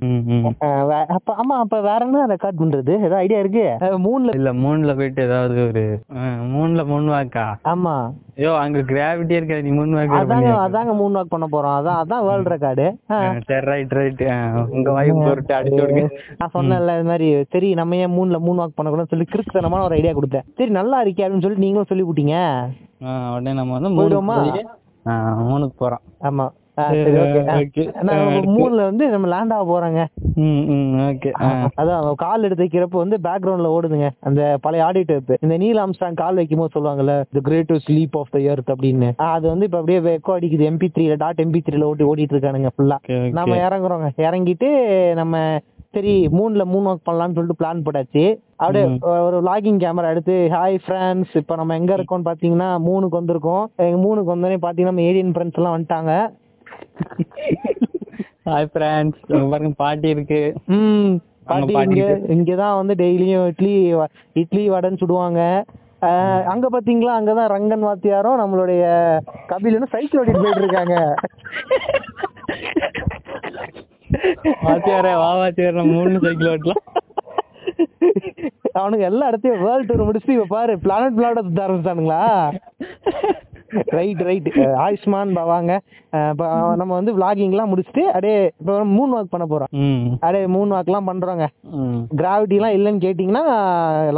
[1.17, 2.93] அப்ப ஆமா அப்ப வேற என்ன ரெக்கார்ட் பண்றது?
[2.99, 3.67] ஏதாவது ஐடியா இருக்கு.
[4.07, 5.85] மூணுல இல்ல மூணுல போயிட்டு ஏதாவது ஒரு
[6.55, 7.47] மூணுல மூணு வாக்கா?
[7.73, 7.95] ஆமா.
[8.37, 11.75] ஐயோ அங்க கிராவிட்டி இருக்க நீ மூணு வாக்கு அதாங்க அதாங்க மூணு வாக் பண்ண போறோம்.
[11.79, 12.87] அதான் அதான் வேர்ல்ட் ரெக்கார்டு
[13.45, 14.23] சரி ரைட் ரைட்
[14.71, 16.05] உங்க வாய்ப்பு பொருட்டு அடிச்சு விடுங்க.
[16.39, 20.13] நான் சொன்னேன்ல இது மாதிரி சரி நம்ம ஏன் மூணுல மூணு வாக் பண்ணக்கூடாதுன்னு சொல்லி கிறுக்குத்தனமான ஒரு ஐடியா
[20.13, 20.47] கொடுத்தேன்.
[20.57, 22.37] சரி நல்லா இருக்கே அப்படின்னு சொல்லிட்டு நீங்களும் சொல்லி விட்டீங்க
[23.33, 24.37] உடனே நம்ம வந்து மூணு போயிடுவோமா?
[24.41, 24.67] போய்,
[25.07, 26.03] ஆ, மூணுக்கு போறோம்.
[26.23, 26.45] ஆமா.
[28.57, 30.03] மூணுல வந்து நம்ம லேண்ட் ஆக போறோங்க
[31.81, 34.09] அதான் கால் எடுத்து வைக்கிறப்ப வந்து பேக்ரவுண்ட்ல ஓடுதுங்க.
[34.29, 38.33] அந்த பழைய ஆடிட் வைப்பு இந்த நீல் ஆம்ஸ்டாங் கால் வைக்கும் போது சொல்லுவாங்கல்ல the greatest leap of
[38.37, 39.11] the earth அப்படின்னு.
[39.33, 40.71] அது வந்து இப்ப அப்படியே எக்கோ அடிக்குது.
[40.73, 42.99] எம்பி த்ரீல டாட் எம்பி த்ரீல ஓட்டி ஓடிட்டு இருக்கானுங்க ஃபுல்லா
[43.41, 44.11] நம்ம இறங்குறோங்க.
[44.29, 44.71] இறங்கிட்டு
[45.21, 45.37] நம்ம
[45.97, 48.23] சரி மூணுல மூணு ஒர்க் பண்ணலாம்னு சொல்லிட்டு பிளான் போட்டாச்சு.
[48.63, 48.85] அப்படியே
[49.27, 53.65] ஒரு லாகிங் கேமரா எடுத்து ஹாய் ஃப்ரெண்ட்ஸ் இப்போ நம்ம எங்க இருக்கோம்னு பாத்தீங்கன்னா மூணுக்கு வந்திருக்கோம்.
[54.05, 56.15] மூணுக்கு வந்தோடனே பாத்தீங்கன்னா நம்ம ஏலியன் ஃப்ரெண்ட்ஸ் எல்லாம் வந்துட்டாங்க.
[58.49, 60.41] ஹாய் ஃப்ரெண்ட்ஸ் பாருங்க பாட்டி இருக்கு.
[60.77, 61.13] ம்
[61.51, 62.07] பாட்டி இங்க.
[62.35, 63.75] இங்கதான் வந்து டெய்லியும் இட்லி
[64.43, 65.41] இட்லி வடைன்னு சுடுவாங்க.
[66.53, 67.13] அங்க பாத்தீங்களா?
[67.19, 68.85] அங்கதான் ரங்கன் வாத்தியாரும் நம்மளுடைய
[69.51, 70.97] கபிலனும் சைக்கிள் ஓட்டிட்டு போயிட்டு இருக்காங்க.
[74.67, 76.83] வாத்தியாரே வா வாத்தியார் நம்ம மூணு சைக்கிள் ஓட்டலாம்.
[78.81, 82.23] அவனுக்கு எல்லா இடத்தையும் வேர்ல்ட் டூர் முடிச்சுட்டு இப்ப பாரு பிளானட் பிளானட் சுத்த ஆரம்பிச்சிட்டானுங்களா?
[83.73, 85.79] ரைட் ரைட் ஆயுஷ்மான் பவாங்க.
[86.77, 90.13] நம்ம வந்து vlogging-லாம் முடிச்சுட்டு அப்படியே இப்போ மூணு வாக் பண்ண போறோம்.
[90.13, 91.47] அப்படியே மூணு வாக்லாம் பண்றோங்க.
[91.63, 92.03] ம்.
[92.17, 93.43] கிராவிட்டிலாம் இல்லைன்னு கேட்டிங்கன்னா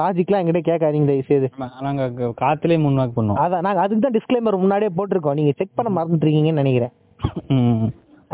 [0.01, 4.11] லாஜிக்லாம் என்கிட்ட கேட்காதீங்க தயவு செய்து ஆமா, நாங்க க- காத்துலயே மூணு வாக் பண்ணோம் அதான் நாங்க அதுக்கு
[4.11, 5.33] தான் டிஸ்க்ளைமர் முன்னாடியே போட்டிருக்கோம்.
[5.33, 6.93] நீங்க செக் பண்ண மறந்துட்டீங்கன்னு நினைக்கிறேன்.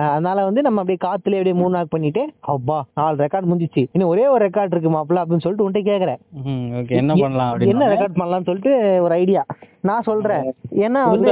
[0.08, 3.86] அதனால வந்து நம்ம அப்படியே காத்துலயே அப்படியே மூணு வாக் பண்ணிட்டு அப்பா நாலு ரெக்கார்ட் முடிஞ்சிச்சு.
[3.92, 6.16] இன்னும் ஒரே ஒரு ரெக்கார்ட் இருக்கு மாப்பிள்ள அப்படின்னு சொல்லிட்டு உன்கிட்ட கேக்குறேன்.
[6.30, 9.44] ம் ஓகே என்ன பண்ணலாம் என்ன ரெக்கார்ட் பண்ணலாம்னு சொல்லிட்டு ஒரு ஐடியா
[9.80, 10.54] நான் சொல்றேன்.
[10.70, 11.30] ஏன்னா வந்து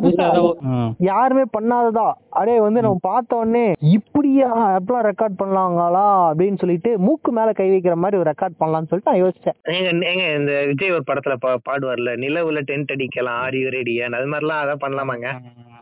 [0.00, 0.92] புதுசா- அதான்.
[0.98, 2.12] யாருமே பண்ணாததா?
[2.28, 6.04] அப்படியே வந்து நம்ம பார்த்த உடனே இப்படியா எப்பலாம் ரெக்கார்ட் பண்ணலாங்களா?
[6.30, 9.56] அப்படின்னு சொல்லிட்டு மூக்கு மேல கை வைக்கிற மாதிரி ஒரு ரெக்கார்ட் பண்ணலாம்னு சொல்லிட்டு நான் யோசிச்சேன்.
[9.66, 14.82] ஏங்க இந்த விஜய் ஒரு படத்துல பா பாடுவார்ல நிலவுல டென்ட் அடிக்கலாம் ஆரி ரெடியா அது மாதிரிலாம் அதான்
[14.86, 15.26] பண்ணலாமாங்க?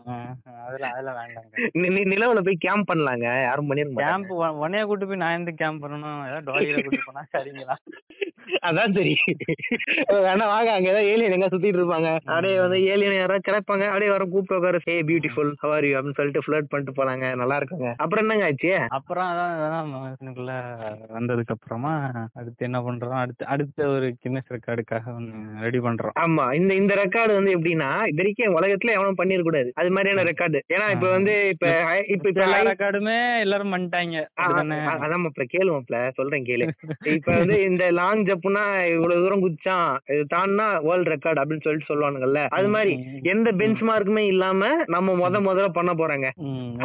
[0.05, 1.57] அதெல்லாம் அதெல்லாம் வேண்டாங்க.
[1.57, 3.41] நி- நி- நிலவுல போய் கேம்ப் பண்ணலாங்க.
[3.41, 4.09] யாரும் பண்ணிருக்க.
[4.09, 6.25] கேம்ப் உன்னைய கூட்டு போய் நான் எந்த கேம்ப் பண்ணணும்?
[6.25, 7.75] ஏதாவது டாலியில கூட்டு போனா சரிங்களா?
[8.61, 9.15] அதான் சரி.
[10.07, 12.13] வேணா வாங்க அங்க ஏதாவது ஏலியன் எங்க சுத்திட்டு இருப்பாங்க.
[12.13, 13.85] அப்படியே வந்து ஏலியன் யாராவது கிடைப்பாங்க.
[13.85, 14.77] அப்படியே வர கூப்பிட்டு உட்கார.
[14.87, 17.35] ஏ பியூட்டிஃபுல் ஹவர் யூ அப்படின்னு சொல்லிட்டு ஃபிளர்ட் பண்ணிட்டு போலாங்க.
[17.35, 17.93] நல்லா இருக்குங்க.
[17.97, 18.85] அப்புறம் என்னங்க ஆச்சு?
[18.87, 20.61] அப்புறம் அதான் மனுஷனுக்குள்ள
[21.13, 23.09] வந்ததுக்கு அப்புறமா அடுத்து என்ன பண்றோம்?
[23.09, 26.09] அடுத்து அடுத்த ஒரு கின்னஸ் ரெக்கார்டுக்காக ஒன்னு ரெடி பண்றோம்.
[26.19, 26.53] ஆமா.
[26.53, 30.85] இந்த இந்த ரெக்கார்டு வந்து எப்படின்னா இது வரைக்கும் உலகத்துல எவனும் பண்ணிருக்க கூடாது அது மாதிரியான ரெக்கார்டு ஏன்னா
[30.93, 31.65] இப்ப வந்து இப்ப
[32.13, 34.21] இப்ப இப்ப ரெக்கார்டுமே எல்லாரும் பண்ணிட்டாங்க
[34.97, 36.65] அதான் மாப்ள கேளு மாப்ள சொல்றேன் கேளு.
[37.17, 42.41] இப்ப வந்து இந்த லாங் ஜப்புனா இவ்வளவு தூரம் குதிச்சான் இது தான்னா வேர்ல்ட் ரெக்கார்ட் அப்படின்னு சொல்லிட்டு சொல்லுவானுங்கல்ல.
[42.57, 42.93] அது மாதிரி
[43.33, 44.61] எந்த பெஞ்ச் மார்க்குமே இல்லாம
[44.95, 46.27] நம்ம முத முதல்ல பண்ண போறாங்க.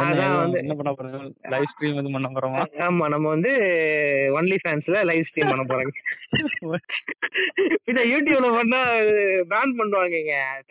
[0.03, 2.61] அதான் வந்து- என்ன பண்ண போறோம் லைவ் ஸ்ட்ரீம் இது பண்ண போறோமா?
[2.87, 3.53] ஆமா நம்ம வந்து
[4.39, 5.93] ஒன்லி ஃபேன்ஸ்ல லைவ் ஸ்ட்ரீம் பண்ண போறாங்க.
[7.89, 8.79] இத யூடியூப்ல பண்ணா
[9.51, 10.17] பேன் பண்ணுவாங்க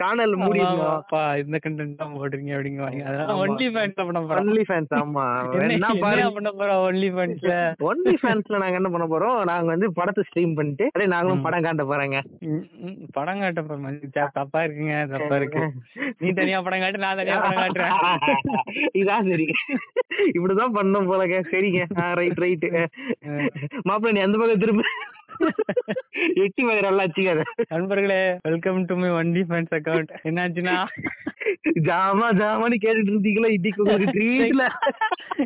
[0.00, 0.60] சேனல் மூடி
[1.42, 3.40] இந்த கண்டென்ட் தான் போடுறீங்க அப்படிங்க அதனால ஆமா.
[3.42, 4.40] ஒன்லி ஃபேன்ஸ் பண்ண போறோம்.
[4.42, 5.24] ஒன்லி ஃபேன்ஸ் ஆமா.
[5.76, 5.88] என்ன
[6.34, 7.52] பண்ண போறோம் ஒன்லி ஃபேன்ஸ்ல
[7.88, 9.38] ஒன்லி ஃபேன்ஸ்ல நாங்க என்ன பண்ண போறோம்?
[9.50, 12.18] நாங்க வந்து படத்தை ஸ்ட்ரீம் பண்ணிட்டு அப்படியே நாங்களும் படம் காட்ட போறேங்க.
[13.16, 13.86] படம் காட்ட போறோம்.
[14.38, 15.62] தப்பா இருக்குங்க தப்பா இருக்கு.
[16.22, 17.94] நீ தனியா படம் காட்டு நான் தனியா படம் காட்டுறேன்.
[19.00, 19.48] இதான் சரி.
[20.30, 21.38] இப்படிதான் பண்ணோம் போலங்க.
[21.52, 21.82] சரிங்க.
[22.20, 22.66] ரைட் ரைட்
[23.88, 24.84] மாப்பிள்ள நீ அந்த பக்கம் திரும்ப.
[26.42, 29.10] எட்டி நல்லா வச்சுக்காத நண்பர்களே welcome to my
[29.48, 30.76] OnlyFans account என்னாச்சுன்னா?
[31.86, 34.64] ஜாமா ஜாமான்னு கேட்டுட்டு இருந்தீங்களா இன்னைக்கு உங்களுக்கு ட்ரீட்ல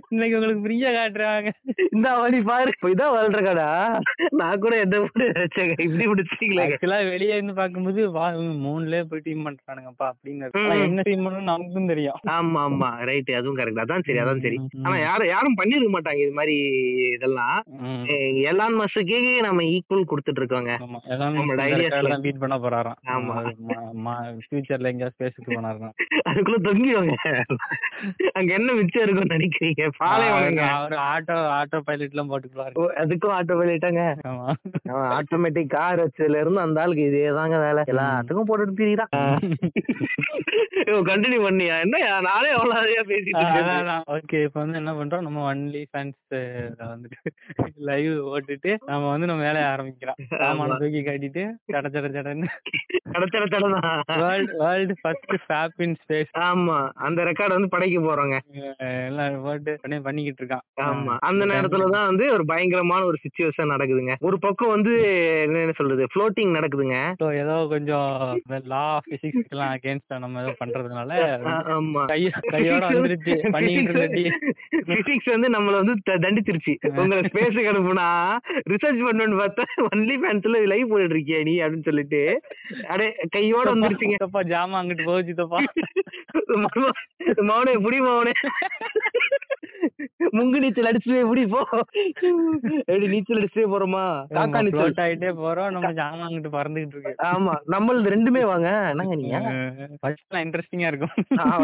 [0.08, 1.48] இன்னைக்கு உங்களுக்கு ஃப்ரீயா காட்டுறாங்க.
[1.88, 2.70] இந்த வழி பாரு.
[2.92, 3.66] இதான் வாழ்ற கடா
[4.38, 5.26] நான் கூட என்ன பண்ணி
[5.84, 8.00] இப்படி பிடிச்சிங்களே ஆக்சுவலா வெளியே இருந்து பாக்கும்போது
[8.64, 10.08] மூணுலயே போய் டீம் பண்றானுங்கப்பா.
[10.60, 12.18] ஆனா என்ன டீம் பண்ணணும் நமக்கும் தெரியும்.
[12.36, 12.90] ஆமா ஆமா.
[13.08, 14.58] ரைட் அதுவும் கரெக்ட் அதான் சரி அதான் சரி.
[14.84, 16.56] ஆனா யாரும் யாரும் பண்ணிருக்க மாட்டாங்க இது மாதிரி
[17.16, 17.58] இதெல்லாம்.
[17.82, 18.02] ம்.
[18.52, 20.72] எலான் மஸ்க்கு நம்ம ஈக்குவல் கொடுத்துட்டு இருக்கோங்க
[21.22, 22.98] நம்மளோட பீட் பண்ண போறாராம்.
[23.14, 24.14] ஆமா.
[24.46, 25.90] ஃபியூச்சர்ல எங்கேயாவது ஸ்பேஸுக்கு போனாருன்னா.
[26.30, 27.14] அதுக்குள்ள தொங்கிடுவாங்க.
[28.38, 29.88] அங்க என்ன மிச்சம் இருக்கும்னு நினைக்கிறீங்க?
[30.00, 34.02] பாலைவனங்க அவர் ஆட்டோ ஆட்டோ பைலட் எல்லாம் போட்டுக்குவாரு அதுக்கும் ஆட்டோ பைலட்டாங்க
[35.18, 37.84] ஆட்டோமேட்டிக் கார் வச்சதுல இருந்து அந்த ஆளுக்கு இதே தாங்க வேலை.
[37.94, 39.12] எல்லாத்துக்கும் போட்டுட்டு திரியிறான்
[41.10, 41.74] கண்டினியூ பண்ணியா?
[41.84, 43.44] என்ன நானே எவ்வளவு நிறைய பேசிட்டு
[44.16, 45.24] ஓகே இப்ப வந்து என்ன பண்றோம்?
[45.26, 46.34] நம்ம ஒன்லி ஃபேன்ஸ்
[46.92, 47.30] வந்துட்டு
[47.88, 52.48] லைவ் ஓட்டுட்டு நம்ம வந்து நம்ம வேலைய ஆரம்பிக்கிறோம் சாமான தூக்கி கட்டிட்டு சட சட சடன்னு.
[53.12, 53.86] கடத்தல தடதான்
[54.20, 56.76] world world first fab in space ஆமா.
[57.02, 58.36] அந்த ரெக்கார்ட் வந்து படைக்க போறோங்க.
[59.06, 59.72] எல்லாம் போட்டு
[60.04, 61.14] பண்ணிக்கிட்டு இருக்கான் ஆமா.
[61.28, 64.14] அந்த நேரத்துலதான் வந்து ஒரு பயங்கரமான ஒரு சுச்சுவேஷன் நடக்குதுங்க.
[64.20, 64.94] ஒரு பக்கம் வந்து
[65.44, 66.06] என்ன சொல்றது?
[66.12, 66.96] ஃப்ளோட்டிங் நடக்குதுங்க.
[67.42, 68.08] ஏதோ கொஞ்சம்
[68.66, 71.10] லா பிசிக்ஸ் எல்லாம் அகேன்ஸ்டா நம்ம ஏதோ பண்றதுனால
[71.76, 72.02] ஆமா.
[72.52, 73.34] கையோட வந்துருச்சு.
[73.82, 74.24] இருந்தடி
[74.90, 76.72] பிசிக்ஸ் வந்து நம்மள வந்து தண்டிச்சிருச்சு.
[76.94, 78.08] உங்களை ஸ்பேஸுக்கு அனுப்புனா
[78.70, 82.20] ரிசர்ச் பண்ணணும்னு பார்த்தா ஒன்லி ஃபேன்ஸ்ல லைவ் போட்டுட்டு இருக்கியா நீ அப்படின்னு சொல்லிட்டு.
[82.88, 84.16] அடே கையோட வந்துருச்சுங்க.
[84.16, 85.58] தப்பா ஜாமா அங்கிட்டு போச்சு தப்பா
[87.48, 88.32] மவனே புடி மவனே
[90.36, 91.60] முங்கு நீச்சல் அடிச்சுட்டு எப்படி போ.
[92.86, 94.04] எப்படி நீச்சல் அடிச்சுட்டே போறோமா?
[94.36, 95.70] காக்கா நீச்சல் ஆயிட்டே போறோம்.
[95.76, 97.14] நம்ம ஜாமா அங்கிட்டு பறந்துகிட்டு இருக்கு.
[97.30, 98.68] ஆமா நம்மளது ரெண்டுமே வாங்க.
[98.92, 99.38] என்னங்க நீங்க?
[100.44, 101.14] இன்ட்ரெஸ்டிங்கா இருக்கும்.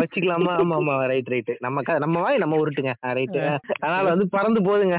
[0.00, 0.52] வச்சுக்கலாமா?
[0.62, 2.94] ஆமா ஆமா ரைட் ரைட் நம்ம நம்ம வாய் நம்ம உருட்டுங்க.
[3.18, 3.38] ரைட்
[3.82, 4.98] அதனால வந்து பறந்து போகுதுங்க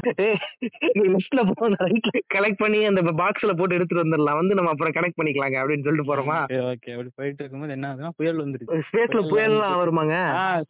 [1.14, 4.38] லிஸ்ட்ல போன ரைட்ல கலெக்ட் பண்ணி அந்த பாக்ஸ்ல போட்டு எடுத்துட்டு வந்துடலாம்.
[4.40, 6.38] வந்து நம்ம அப்புறம் கனெக்ட் பண்ணிக்கலாங்க அப்படின்னு சொல்லிட்டு போறோமா?
[6.72, 10.16] ஓகே அப்படி போயிட்டு இருக்கும்போது என்ன ஆகுதுன்னா புயல் வந்துருச்சு ஸ்பேஸ்ல புயல்லாம் வருமாங்க?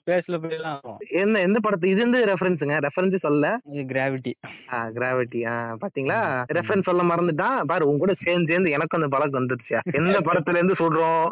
[0.01, 2.21] ஸ்பேஸ்ல புயலாம் ஆகும் என்ன எந்த படத்து இது வந்து
[2.61, 4.33] ரெஃபரன்ஸுங்க ரெஃபரன்ஸ் சொல்ல இது கிராவிட்டி
[4.71, 6.45] கிராவிட்டி பாத்தீங்களா?
[6.53, 10.73] ரெஃபரன்ஸ் சொல்ல மறந்துட்டான் பாரு உன் கூட சேர்ந்து சேர்ந்து எனக்கும் அந்த பழக்கம் வந்துருச்சா எந்த படத்துல இருந்து
[10.73, 11.29] சொல்றோம்?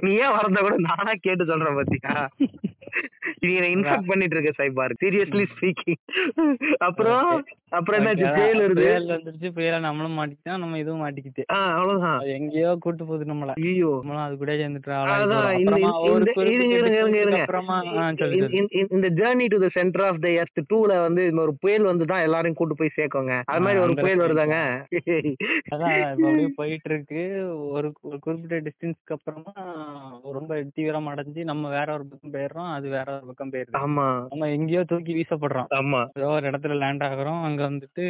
[0.00, 2.28] நீ ஏன் வரத கூட நானா கேட்டு சொல்றேன் பாத்தியா?
[3.38, 8.34] நீ இன்ஃபெக்ட் பண்ணிட்டு இருக்க சைபார் சீரியஸ்லி ஸ்பீக்கிங் அப்புறம் அப்புறம் என்னாச்சு?
[8.34, 8.74] புயல் வருது.
[8.74, 9.48] புயல் வந்துருச்சு.
[9.54, 10.58] புயல நம்மளும் மாட்டிக்கிட்டோம்.
[10.58, 11.52] நம்ம இதுவும் மாட்டிக்கிட்டு.
[11.52, 12.20] ஆ அவ்வளவுதான்.
[12.20, 13.52] எங்கேயோ கூட்டு போகுது நம்மள.
[13.54, 14.00] ஐயோ.
[14.02, 15.58] நம்மளும் அது கூட சேர்ந்துட்டு அதான்.
[15.58, 17.38] இந்த இந்த- இருங்க இருங்க இருங்க இருங்க.
[17.38, 18.66] அப்புறமா ஆ, சொல்லு, இந்த- சொல்லு.
[18.70, 22.24] இந்த- இந்த journey to the centre of the earth டூல வந்து ஒரு புயல் வந்து தான்
[22.26, 23.32] எல்லாரையும் கூட்டு போய் சேர்க்கோங்க.
[23.50, 24.58] அது மாதிரி ஒரு புயல் வருதாங்க.
[26.58, 27.22] போயிட்டு இருக்கு
[27.70, 29.52] ஒரு ஒரு குறிப்பிட்ட டிஸ்டன்ஸ்க்கு அப்புறமா
[30.36, 34.06] ரொம்ப தீவிரம் அடைஞ்சு நம்ம வேற ஒரு பக்கம் போயிடுறோம் அது வேற ஒரு பக்கம் போயிடுது ஆமா.
[34.32, 35.68] நம்ம எங்கேயோ தூக்கி வீசப்படுறோம்.
[35.78, 36.00] ஆமா.
[36.18, 38.04] ஏதோ ஒரு இடத்துல லேண்ட் ஆகுறோம் அங்க வந்துட்டு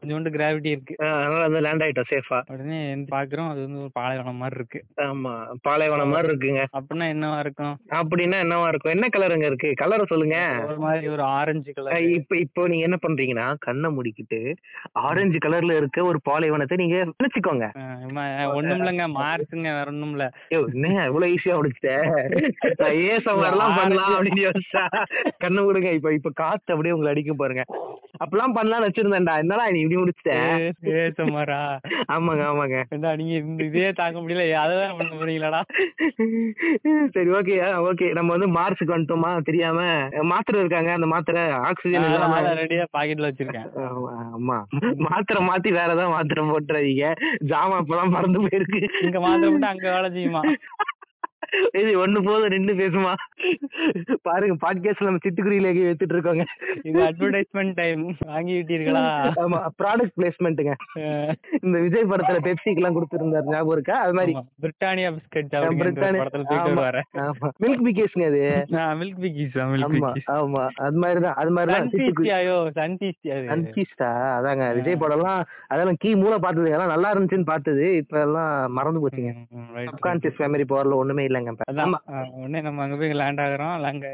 [0.00, 0.94] கொஞ்சோண்டு கிராவிட்டி இருக்கு.
[1.10, 2.80] அதனால வந்து லேண்ட் ஆயிட்டோம் சேஃபா உடனே
[3.12, 4.80] பாக்குறோம் அது வந்து ஒரு பாலைவனம் மாதிரி இருக்கு.
[5.06, 6.62] ஆமா பாலைவனம் மாதிரி இருக்குங்க.
[6.78, 7.74] அப்படின்னா என்னவா இருக்கும்?
[7.98, 8.94] அப்படின்னா என்னவா இருக்கும்?
[8.96, 9.70] என்ன கலருங்க இருக்கு?
[9.74, 10.38] கலரை சொல்லுங்க.
[10.66, 14.40] ஒரு மாதிரி ஒரு ஆரஞ்சு கலர் இப்ப இப்போ நீங்க என்ன பண்றீங்கன்னா கண்ணை முடிக்கிட்டு
[15.04, 17.66] ஆரஞ்சு கலர்ல இருக்க ஒரு பாலைவனத்தை நீங்க நினைச்சுக்கோங்க.
[18.56, 20.26] ஒண்ணும் இல்லைங்க மார்ச்சுங்க வேற ஒண்ணும் இல்ல
[20.74, 21.92] என்ன இவ்வளவு ஈஸியா முடிச்சிட்ட?
[22.80, 24.84] நான் ஏன் சவாரெல்லாம் பண்ணலாம் அப்படின்னு யோசிச்சா
[25.42, 27.64] கண்ணு கொடுங்க இப்ப இப்ப காத்து அப்படியே உங்களை அடிக்கும் பாருங்க.
[28.22, 29.34] அப்பெல்லாம் பண்ணலாம்னு வச்சிருந்தேன்டா.
[29.42, 30.32] என்னடா நீ இப்படி முடிச்சிட்ட?
[30.54, 31.60] ஏ, ஏ சும்மாரா
[32.14, 32.78] ஆமாங்க ஆமாங்க.
[33.20, 33.34] நீங்க
[33.68, 34.44] இதே தாங்க முடியல.
[34.62, 35.60] அதான் பண்ண போறீங்களாடா.
[37.14, 37.54] சரி ஓகே
[37.88, 39.30] ஓகே நம்ம வந்து மார்ச்சுக்கு வந்துட்டோமா?
[39.48, 39.78] தெரியாம
[40.30, 43.68] மாத்திரை இருக்காங்க அந்த மாத்திரை ஆக்சிஜன் இல்லாம ரெடியா பாக்கெட்ல வச்சிருக்கேன்.
[43.86, 44.56] ஆமா, ஆமா.
[44.98, 47.06] மாத்திரை மாத்தி வேற ஏதாவது மாத்திரை போட்டுறாதீங்க.
[47.44, 48.80] ஜாமான் இப்பதான் மறந்து போயிருக்கு.
[49.02, 50.42] இங்க மாத்திரை மட்டும் அங்க வேலை செய்யுமா?
[51.72, 53.12] இது ஒண்ணு போதும் ரெண்டு பேசுமா?
[54.22, 56.44] பாருங்க பாட்காஸ்ட் நம்ம சிட்டுக்குருவில எடுத்துட்டு இருக்கோங்க.
[56.82, 59.04] இது அட்வர்டைஸ்மெண்ட் டைம் வாங்கி விட்டீர்களா?
[59.36, 60.74] ஆமா ப்ராடக்ட் பிளேஸ்மெண்ட்டுங்க
[61.62, 63.96] இந்த விஜய் படத்துல பெப்சிக்கு எல்லாம் கொடுத்திருந்தாரு ஞாபகம் இருக்கா?
[64.00, 64.34] அது மாதிரி.
[64.62, 65.50] பிரிட்டானியா பிஸ்கட்
[65.80, 67.02] பிரிட்டானியா- படத்துல
[67.60, 68.42] மில்க் பிகேஸ்ங்க அது.
[69.00, 70.64] மில்க் மில்க் ஆமா ஆமா.
[70.80, 72.36] அது மாதிரிதான் அது மாதிரிதான் சன்ஃபீஸ்டியா
[73.54, 79.02] அன்கீஸ்டா அதாங்க விஜய் படம்லாம் அதெல்லாம் கீ மூல பார்த்தது எல்லாம் நல்லா இருந்துச்சுன்னு பார்த்தது இப்ப எல்லாம் மறந்து
[79.02, 79.32] போச்சுங்க.
[79.88, 81.52] சப்கான்சியஸ் மெமரி பவர்ல ஒண்ணுமே இல்லைங்க
[82.40, 83.74] உடனே நம்ம அங்க போய் லேண்ட் ஆகுறோம்.
[83.84, 84.06] லேண்ட்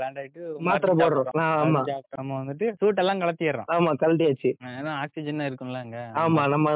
[0.00, 1.28] லேண்ட் ஆயிட்டு மாத்திரை போடுறோம்.
[1.44, 1.80] ஆமா.
[2.16, 3.68] நம்ம வந்துட்டு சூட் எல்லாம் கலத்திடுறோம்.
[3.74, 4.50] ஆமா கழட்டியாச்சு.
[4.72, 5.98] ஏன்னா ஆக்சிஜன் இருக்கும்ல அங்க.
[6.24, 6.74] ஆமா நம்ம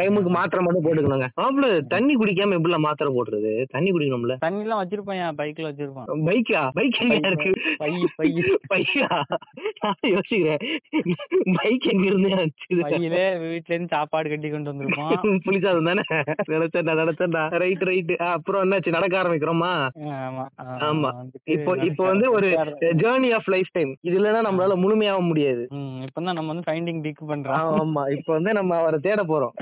[0.00, 1.28] டைமுக்கு மாத்திரை மட்டும் போட்டுக்கணுங்க.
[1.40, 3.52] மாப்பிள தண்ணி குடிக்காம எப்படிலாம் மாத்திரை போடுறது?
[3.68, 4.36] தண்ணி குடிக்கணும்ல.
[4.46, 6.62] தண்ணி எல்லாம் வச்சிருப்பேன் பைக்ல வச்சிருப்பான் பைக்கா?
[6.78, 7.52] பைக் எங்க இருக்கு?
[7.82, 8.28] பை பை.
[8.72, 9.08] பையா?
[9.82, 10.62] நான் யோசிக்கிறேன்.
[11.58, 12.28] பைக் எங்க இருந்து
[12.84, 15.12] பையிலே வீட்ல இருந்து சாப்பாடு கட்டி கொண்டு வந்திருப்போம்.
[15.46, 16.04] புளிச்சாதம் தானே?
[16.52, 17.44] நினைச்சேன்டா நினைச்சேன்டா.
[17.64, 18.96] ரைட் ரைட் அப்புறம் என்னாச்சு?
[19.00, 19.72] நடக்க ஆரம்பிக்கிறோமா?
[20.88, 21.10] ஆமா
[21.54, 22.48] இப்போ இப்போ வந்து ஒரு
[23.02, 25.62] ஜேர்னி ஆஃப் லைஃப் டைம் இது இல்லைன்னா நம்மளால முழுமையாக முடியாது.
[26.06, 27.58] இப்பதான் நம்ம வந்து ஃபைண்டிங் டிக் பண்றோம்.
[27.82, 29.54] ஆமா இப்போ வந்து நம்ம அவரை தேட போறோம்.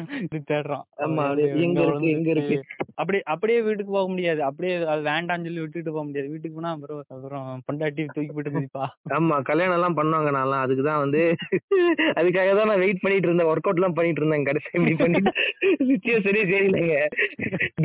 [0.50, 0.84] தேடுறோம்.
[1.04, 1.24] ஆமா,
[1.66, 2.56] எங்க இருக்கு, எங்க இருக்கு?
[3.00, 4.40] அப்படி அப்படியே வீட்டுக்கு போக முடியாது.
[4.48, 6.30] அப்படியே அது வேண்டாம்னு சொல்லி விட்டுட்டு போக முடியாது.
[6.34, 8.86] வீட்டுக்கு போனா அப்புறம் அப்புறம் பொண்டாட்டி தூக்கி போட்டு மிதிப்பா
[9.18, 10.64] ஆமா கல்யாணம் எல்லாம் பண்ணுவாங்க நான்லாம்.
[10.66, 11.22] அதுக்கு தான் வந்து
[12.20, 13.50] அதுக்காக தான் நான் வெயிட் பண்ணிட்டு இருந்தேன்.
[13.52, 15.32] ஒர்க் அவுட் எல்லாம் பண்ணிட்டு இருந்தேன் கடைசி இப்படி பண்ணிட்டு
[15.90, 16.96] சுச்சுவேஷனே சரியில்லைங்க.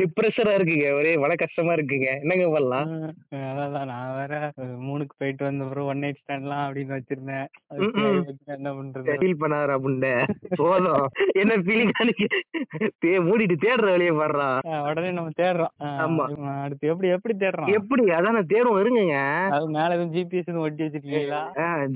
[0.00, 0.88] டிப்ரெஷரா இருக்குங்க.
[1.00, 2.20] ஒரே வட கஷ்டமா இருக்குங்க.
[2.20, 3.14] என்னங்க பண்ணலாம்?
[3.34, 7.46] அதான் நான் வேற மூணுக்கு போயிட்டு வந்த அப்புறம் ஒன் நைட் ஸ்டாண்ட்லாம் அப்படின்னு வச்சிருந்தேன்.
[8.44, 9.14] என்ன பண்றது?
[9.20, 10.12] ஃபீல் பண்ணாரு அப்படின்னு.
[10.56, 11.08] போதும்.
[11.32, 11.90] என்ன ஃபீலிங்
[13.06, 15.72] தே மூடிட்டு தேடுற வழியை பாடுறா அஹ், உடனே நம்ம தேடுறோம்.
[15.82, 16.62] ஆமா.
[16.62, 17.72] அடுத்து எப்படி எப்படி தேடுறோம்?
[17.72, 18.02] எப்படி?
[18.04, 19.16] அதான் தேடும் இருங்கங்க.
[19.48, 21.40] அது மேல எதுவும் ஜிபிஎஸ் ஒட்டி வச்சிருக்கீங்களா?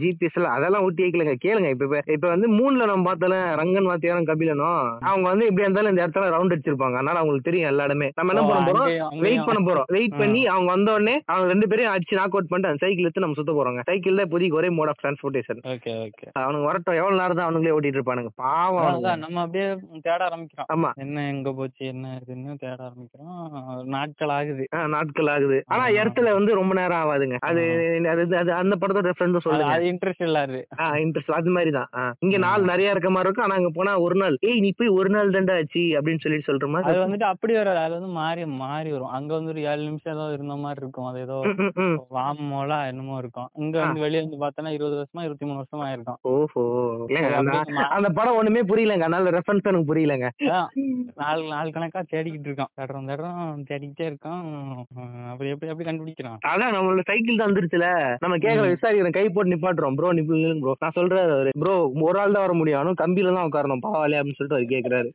[0.00, 1.34] ஜிபிஎஸ் எல்லாம் அதெல்லாம் ஊட்டி வைக்கலங்க.
[1.44, 6.02] கேளுங்க இப்ப இப்ப- வந்து மூணுல நம்ம பார்த்தாலும் ரங்கன் வாத்தியாரம் கபிலனும் அவங்க வந்து எப்படி இருந்தாலும் இந்த
[6.06, 6.96] இடத்துல ரவுண்ட் அடிச்சிருப்பாங்க.
[6.98, 9.08] அதனால அவங்களுக்கு தெரியும் எல்லா இடமே நம்ம என்ன பண்ண போறோம்?
[9.44, 9.64] வெயிட்.
[9.64, 9.84] பண்ண போறோம்.
[9.86, 10.18] வெயிட்.
[10.18, 13.34] பண்ணி அவங்க வந்த உடனே அவங்க ரெண்டு பேரையும் அடிச்சு நாக் அவுட் பண்ணிட்டு அந்த சைக்கிள் எடுத்து நம்ம
[13.34, 13.80] சுத்த போறோங்க.
[13.84, 16.94] சைக்கிள் தான் இப்போதைக்கு ஒரே mode of transportation okay okay அவனுங்க வரட்டும்.
[16.94, 18.28] எவ்வளவு நேரம் தான் அவனுங்களே ஓட்டிட்டு இருப்பானுங்க?
[18.34, 20.72] பாவம் நம்ம அப்படியே தேட ஆரம்பிக்கிறோம்.
[20.74, 20.92] ஆமா.
[20.94, 23.84] என்ன எங்க போச்சு என்ன இதுன்னு தேட ஆரம்பிக்கிறோம்.
[23.84, 24.68] நாட்கள் ஆகுது.
[24.88, 25.62] நாட்கள் ஆகுது.
[25.66, 25.86] ஆனா.
[25.88, 27.62] இடத்துல வந்து ரொம்ப நேரம் ஆகாதுங்க அது
[28.08, 29.72] அது அது அந்த படத்தோட அது- சொல்லுங்க.
[29.72, 32.14] அது இன்ட்ரெஸ்ட் இல்லாது இன்ட்ரெஸ்ட் அது மாதிரி தான்.
[32.18, 32.36] இங்க.
[32.36, 33.44] நாள் நிறைய இருக்க மாதிரி இருக்கும்.
[33.44, 36.56] ஆனா அங்க போனா ஒரு நாள் ஏய் நீ போய் ஒரு நாள் தாண்டா ஆச்சு அப்படின்னு சொல்லி சொல்ற
[36.56, 37.78] அது மாதிரி வந்துட்டு அப்படி வராது.
[37.78, 39.06] அது வந்து மாறி மாறி வரும்.
[39.06, 41.04] அங்க வந்து ஒரு ஏழு நிமிஷம் ஏதோ இருந்த மாதிரி இருக்கும்.
[41.04, 42.00] அது ஏதோ ம், ம், ம்.
[42.10, 43.48] வாமோலா என்னமோ இருக்கும்.
[43.54, 46.60] இங்க வந்து வெளிய வந்து பார்த்தோன்னா இருபது வருஷமா இருபத்தி மூணு வருஷமா இருக்கும் ஓஹோ.
[47.08, 48.98] இல்லைங்க, அது அந்த- அப்படியே மா- அந்த படம் ஒண்ணுமே புரியலங்க.
[48.98, 50.28] அதனால ரெஃபரன்ஸ் எனக்கு புரியலங்க.
[50.42, 50.66] அதான்.
[51.14, 52.68] நாலு நாலு கணக்கா தேடிக்கிட்டு இருக்கோம்.
[52.76, 54.86] தேடுறோம் தேடுறோம் தேடிக்கிட்டே இருக்கோம்.
[55.30, 58.16] அப்படி எப்படி எப்படி கண்டுபிடிக்கிறோம் அதான் நம்மளோட சைக்கிள் தான் வந்துருச்சுல.
[58.20, 58.86] நம்ம கேக்குற ம்.
[58.86, 59.94] விசாரிக்கிறோம் கை போட்டு நிப்பாட்டுறோம்.
[59.94, 60.74] Bro nibble bro.
[60.80, 62.80] நான் சொல்றாரு அவரு ப்ரோ ஒரு ஆள் தான் வர முடியும்.
[62.80, 63.78] ஆனா கம்பியில தான் உட்காரணும்.
[63.82, 65.10] பாவாலே அப்படின்னு சொல்லிட்டு அவர் கேக்குறாரு.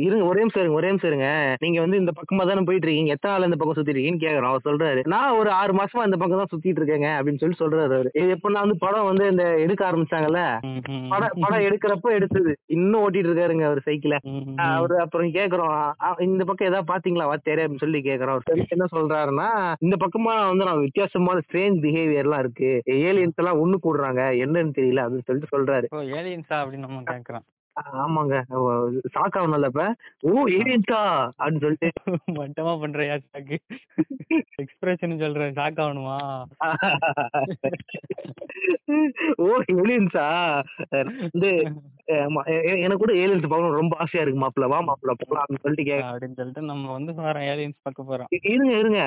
[0.00, 1.56] இருங்க ஒரே நிமிஷம் இருங்க ஒரே நிமிஷம் இருங்க.
[1.58, 3.12] நீங்க வந்து இந்த பக்கமா தானே போயிட்டு இருக்கீங்க.
[3.12, 6.42] எத்தனை நாள் இந்த பக்கம் சுத்திட்டு இருக்கீங்கன்னு கேக்குறோம் அவர் சொல்றாரு நான் ஒரு ஆறு மாசமா இந்த பக்கம்
[6.42, 8.10] தான் சுத்திட்டு இருக்கேங்க அப்படின்னு சொல்லி சொல்றாரு அவரு.
[8.14, 10.40] எப்படின்னா வந்து படம் வந்து இந்த எடுக்க ஆரம்பிச்சாங்கல்ல?
[11.12, 12.52] படம் படம் எடுக்கிறப்ப எடுத்தது.
[12.76, 14.16] இன்னும் ஓட்டிட்டு இருக்காருங்க அவர் சைக்கிள.
[14.74, 17.28] அவரு அப்புறம் கேக்குறோம் இந்த பக்கம் ஏதாவது பாத்தீங்களா?
[17.32, 18.66] வாத்தியாரே அப்படின்னு சொல்லி கேக்குறோம் அவர்.
[18.74, 19.48] என்ன சொல்றாருன்னா
[19.86, 22.70] இந்த பக்கமா வந்து நான் வித்தியாசமான ஸ்ட்ரேஞ்ச் பிஹேவியர் எல்லாம் இருக்கு.
[23.08, 24.22] ஏலியன்ஸ் எல்லாம் ஒண்ணு கூடுறாங்க.
[24.44, 25.86] என்னன்னு தெரியல அப்படின்னு சொல்லிட்டு சொல்றாரு.
[26.18, 27.44] ஏலியன்ஸா அப்படின்னு நம்ம கேக்குறோம்.
[28.04, 28.34] ஆமாங்க.
[29.14, 29.86] ஷாக் ஆகணும்ல இப்ப
[30.30, 31.00] ஓ ஏலியன்ஸா
[31.38, 31.88] அப்படின்னு சொல்லிட்டு.
[32.40, 33.58] மட்டமா பண்றியா ஷாக்கு
[34.64, 36.18] எக்ஸ்பிரஷன் சொல்றேன் ஷாக் ஆகணுமா?
[39.44, 40.28] ஓ ஏலியன்ஸா
[41.34, 41.50] வந்து
[42.84, 44.66] எனக்கு கூட ஏலியன்ஸ் பார்க்கணும் ரொம்ப ஆசையா இருக்கு மாப்பிள்ள.
[44.72, 48.30] வா மாப்பிள்ள போலாம் அப்படின்னு சொல்லிட்டு அப்படின்னு சொல்லிட்டு நம்ம வந்து வேற ஏலியன்ஸ் பார்க்க போறோம்.
[48.52, 49.00] இருங்க இருங்க.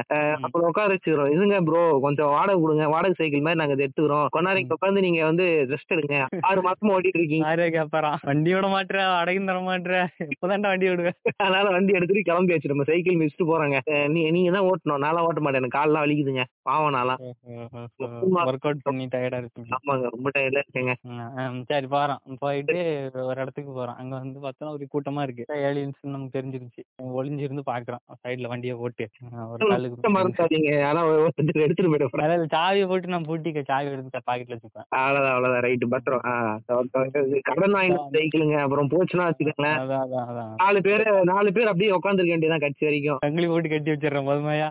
[0.45, 1.33] அப்புறம் உட்கார வச்சுக்கிறோம்.
[1.35, 2.87] இருங்க ப்ரோ கொஞ்சம் வாடகை கொடுங்க.
[2.95, 4.25] வாடகை சைக்கிள் மாதிரி நாங்க எடுத்துக்கிறோம்.
[4.47, 6.17] நாளைக்கு உட்காந்து நீங்க வந்து ரெஸ்ட் எடுங்க.
[6.49, 7.45] ஆறு மாசமா ஓட்டிட்டு இருக்கீங்க.
[7.49, 9.95] யாரே கேப்பாரான் வண்டி விட மாட்டேற அடகும் தர மாட்டேற
[10.33, 13.77] எப்பதான்டா வண்டி விடுவேன் அதனால வண்டி எடுத்துட்டு கிளம்பியாச்சு நம்ம சைக்கிள் மிஸ்ட்டு போறாங்க.
[14.13, 15.03] நீ நீங்க தான் ஓட்டணும்.
[15.05, 15.61] நான்லாம் ஓட்ட மாட்டேன்.
[15.61, 16.45] எனக்கு கால்லாம் வலிக்குதுங்க.
[16.69, 17.21] பாவம் நான்லாம்.
[18.49, 20.93] ஒர்க் அவுட் பண்ணி டயர்டா இருக்கீங்க ஆமாங்க ரொம்ப டயர்ல இருக்கேங்க.
[21.71, 22.21] சரி போறோம்.
[22.43, 22.77] போயிட்டு
[23.29, 23.97] ஒரு இடத்துக்கு போறோம்.
[24.01, 25.45] அங்க வந்து பார்த்தோன்னா ஒரு கூட்டமா இருக்கு.
[25.69, 26.83] ஏலியன்ஸ் நமக்கு தெரிஞ்சிருச்சு.
[27.19, 29.07] ஒளிஞ்சிருந்து பாக்குறோம் சைடுல வண்டியை போட்டு.
[29.53, 30.71] ஒரு கல்லுக்கு மறந்துடாதீங்க
[31.65, 34.87] எடுத்துட்டு போயிட போறேன் அதாவது சாவியை போட்டு நான் பூட்டிக்க சாவி எடுத்து பாக்கெட்ல வச்சுப்பேன்.
[34.99, 35.63] அவ்வளவுதான் அவ்வளவுதான்.
[35.67, 36.23] ரைட்டு பத்திரம்
[37.49, 40.51] கடன் வாங்கின சைக்கிள் போகுதுங்க அப்புறம் போச்சுன்னா வச்சுக்கோங்களேன் அதான் அதான் அதான்.
[40.61, 43.19] நாலு பேர் நாலு பேர் அப்படியே உட்காந்துருக்க வேண்டியதான் கட்சி வரைக்கும்.
[43.23, 44.67] சங்கிலி போட்டு கட்டி வச்சிடுறேன் பொதுமையா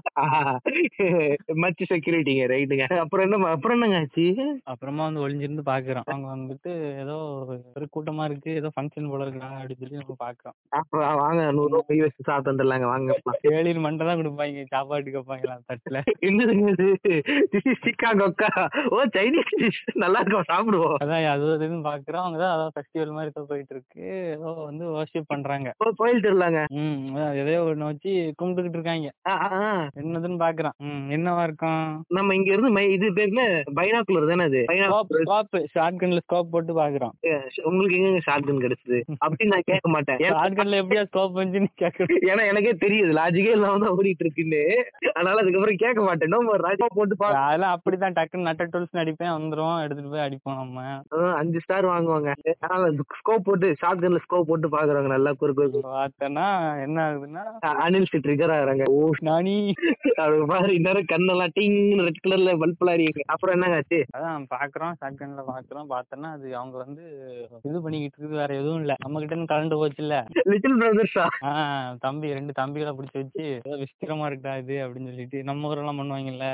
[1.63, 4.25] மச்சு செக்யூரிட்டிங்க ரைட்டுங்க அப்புறம் என்ன அப்புறம் என்னங்க ஆச்சு?
[4.73, 6.07] அப்புறமா வந்து ஒளிஞ்சிருந்து பாக்குறோம்.
[6.07, 6.71] அவங்க வந்துட்டு
[7.03, 7.17] ஏதோ
[7.75, 10.57] ஒரு கூட்டமா இருக்கு ஏதோ ஃபங்க்ஷன் போல இருக்கா அப்படின்னு சொல்லி நம்ம பாக்குறோம்.
[10.79, 12.87] அப்புறம் வாங்க நூறு ரூபாய் கை வச்சு சாப்பிட்டு வந்துடலாங்க.
[12.93, 13.13] வாங்க
[13.53, 15.99] ஏழின் மண்டை தான் கொடுப்பாங்க சாப்பாடு கேட்பாங்களா தட்டுல?
[16.29, 16.89] என்னதுங்க இது?
[17.85, 18.51] சிக்கா கொக்கா
[18.91, 19.55] ஓ சைனீஸ்
[20.03, 20.97] நல்லா இருக்கும் சாப்பிடுவோம்.
[21.03, 22.25] அதான் அது இதுன்னு பாக்குறோம்.
[22.25, 25.73] அவங்க தான் அதான் ஃபெஸ்டிவல் மாதிரி போயிட்டு இருக்கு ஏதோ வந்து வர்ஷிப் பண்றாங்க.
[25.85, 29.13] ஓ, கோயில் திருவிழாங்க ம் எதையோ ஒண்ணு வச்சு கும்பிட்டுக்கிட்டு இருக்காங்க.
[29.29, 29.89] ஆ, ஆ, ஆ.
[29.97, 30.77] என்னதுன்னு பாக்குறான்.
[30.77, 32.05] ம் என்னவா இருக்கும்?
[32.09, 33.63] நம்ம இங்க இருந்து மை- இது பேர் என்ன?
[33.77, 34.65] பைனாக்குலர் தானே அது?
[34.69, 37.11] ஸ்கோப் பைனாக்குலர் ஸ்கோப் போட்டு பாக்குறோம்
[37.63, 39.03] உங்களுக்கு எங்க ஷார்ட் கன் கிடைச்சது?
[39.19, 40.17] அப்படி நான் கேட்க மாட்டேன்.
[40.17, 42.17] ஏன்னா- ஷார்ட் கன்ல எப்படியா ஸ்கோப் வந்துன்னு கேக்குறேன்.
[42.21, 43.07] ஏன்னா எனக்கே தெரியுது.
[43.07, 44.85] லாஜிக்கே இல்லாம தான் ஓடிட்டு இருக்குன்னு.
[45.13, 46.29] அதனால அதுக்கப்புறம் கேட்க மாட்டேன்.
[46.29, 49.29] நம்ம ராஜா போட்டு பா அதெல்லாம் அப்படிதான் டக்குன்னு நட்ட டூல்ஸ் அடிப்பேன்.
[49.29, 51.03] வந்துரும் எடுத்துட்டு போய் அடிப்போம் நம்ம.
[51.35, 52.33] அஞ்சு ஸ்டார் வாங்குவாங்க.
[52.97, 56.47] ஸ்கோப் போட்டு ஷார்ட் கன்ல ஸ்கோப் போட்டு பாக்குறாங்க நல்லா குறுக்கு பார்த்தேன்னா
[56.85, 57.43] என்ன ஆகுதுன்னா?
[57.85, 58.85] அனில் ட்ரிகர் ஆகுறாங்க.
[58.95, 59.55] ஓ நானி.
[60.25, 63.99] அது மாதிரி இன்னும் கண்ணெல்லாம் டிங் ரெட் கலர்ல பல்ப் எரியுங்க அப்புறம் என்னங்க ஆச்சு?
[64.17, 65.89] அதான் பாக்குறோம் ஷார்ட் கன்ல பாக்குறோம்.
[65.95, 67.05] பார்த்தோன்னா அது அவங்க வந்து
[67.69, 68.95] இது பண்ணிக்கிட்டு இருக்குது வேற எதுவும் இல்ல.
[69.05, 70.17] நம்ம கிட்ட இருந்து கலந்து போச்சு இல்ல.
[70.53, 71.27] லிட்டில் பிரதர்ஸா
[72.07, 76.49] தம்பி ரெண்டு தம்பிகளை பிடிச்சி வச்சு ஏதோ விசித்திரமா இருக்குடா இது அப்படின்னு சொல்லிட்டு நம்ம ஊரெல்லாம் பண்ணுவாங்கல்ல.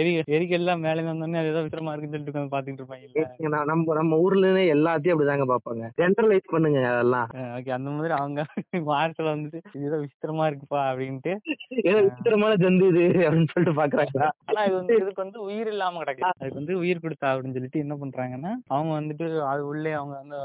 [0.00, 3.64] எரி எரிக்கெல்லாம் மேலே வந்தோடனே அது ஏதோ விசித்திரமா இருக்குன்னு சொல்லிட்டு உட்கார்ந்து பாத்துக்கிட்டு இருப்பாங்கல்ல.
[3.72, 4.40] நம்ம நம்ம ஊர்ல
[4.76, 7.28] எல்லாத்தையும் அப்படிதாங்க பாப்பாங்க ஜென்ரலைஸ் பண்ணுங்க அதெல்லாம்.
[7.56, 8.40] ஓகே அந்த மாதிரி அவங்க
[8.90, 11.32] மார்ச்ல வந்துட்டு இது ஏதோ விசித்திரமா இருக்குப்பா அப்படின்ட்டு.
[11.90, 14.28] ஏதோ விசித்திரமான ஜந்து இது அப்படின்னு சொல்லிட்டு பாக்குறாங்களா?
[14.48, 16.24] ஆனா இது வந்து இதுக்கு வந்து உயிர் இல்லாம கிடக்கு.
[16.32, 20.38] அதுக்கு வந்து உயிர் கொடுத்தா அப்படின்னு சொல்லிட்டு என்ன பண்றாங்கன்னா அவங்க வந்துட்டு அது உள்ளே அவங்க வந்து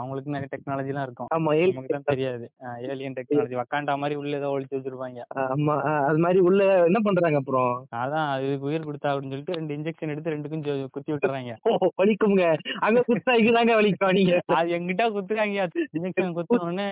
[0.00, 1.30] அவங்களுக்கு நிறைய டெக்னாலஜி எல்லாம் இருக்கும்.
[1.36, 2.46] ஆமா ஏல் நமக்கு தான் தெரியாது.
[2.90, 5.20] ஏலியன் டெக்னாலஜி வக்காண்டா மாதிரி உள்ள ஏதோ ஒளிச்சு வச்சிருப்பாங்க.
[5.46, 5.76] ஆமா
[6.08, 7.72] அது மாதிரி உள்ள என்ன பண்றாங்க அப்புறம்?
[8.02, 10.64] அதான் அதுக்கு உயிர் கொடுத்தா அப்படின்னு சொல்லிட்டு ரெண்டு இன்ஜெக்ஷன் எடுத்து ரெண்டுக்கும்
[10.96, 11.52] குத்தி விட்டுறாங்க.
[12.00, 12.44] வலிக்குங்க
[12.86, 14.34] அங்க குத்தா இங்கதாங்க வலிக்கும் நீங்க.
[14.58, 15.66] அது எங்கிட்ட குத்துறாங்க.
[15.96, 16.86] இன்ஜெக்ஷன் குத்த உடனே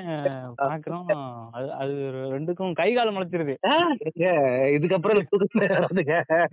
[0.63, 1.07] பாக்குறோம்.
[1.53, 1.95] அது அது
[2.35, 3.55] ரெண்டுக்கும் கை கால் முளைச்சிருது.
[4.77, 5.23] இதுக்கப்புறம்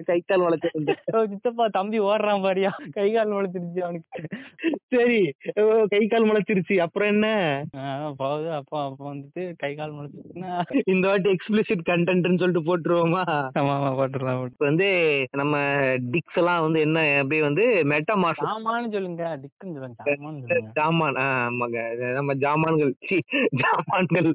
[0.10, 2.72] கை கால் ஓ, சித்தப்பா தம்பி ஓடுறான் பாரியா.
[2.92, 4.22] கை கால் முளைச்சிருச்சு அவனுக்கு.
[4.96, 5.20] சரி
[5.90, 6.76] கை கால் முளைச்சிருச்சு.
[6.78, 7.28] அப்புறம் என்ன?
[8.18, 8.52] போகுது.
[8.60, 10.54] அப்போ அப்போ வந்துட்டு கை கால் முளைச்சிருச்சுன்னா
[10.86, 13.24] இந்த வாட்டி எக்ஸ்பிளிசிட் கண்டென்ட்னு சொல்லிட்டு போட்டுருவோமா?
[13.60, 13.76] ஆமா
[14.48, 14.88] இப்ப வந்து
[15.32, 15.56] நம்ம
[16.14, 19.24] டிக்ஸ் எல்லாம் வந்து என்ன அப்படியே வந்து மெட்டமாஸ் சாமான்னு சொல்லுங்க.
[19.42, 20.72] டிக்குன்னு சொல்லுங்க.
[20.80, 21.17] சாமான்னு
[21.88, 23.16] இது நம்ம ஜாமான்கள் சீ,
[23.62, 24.28] ஜாமான்கள்.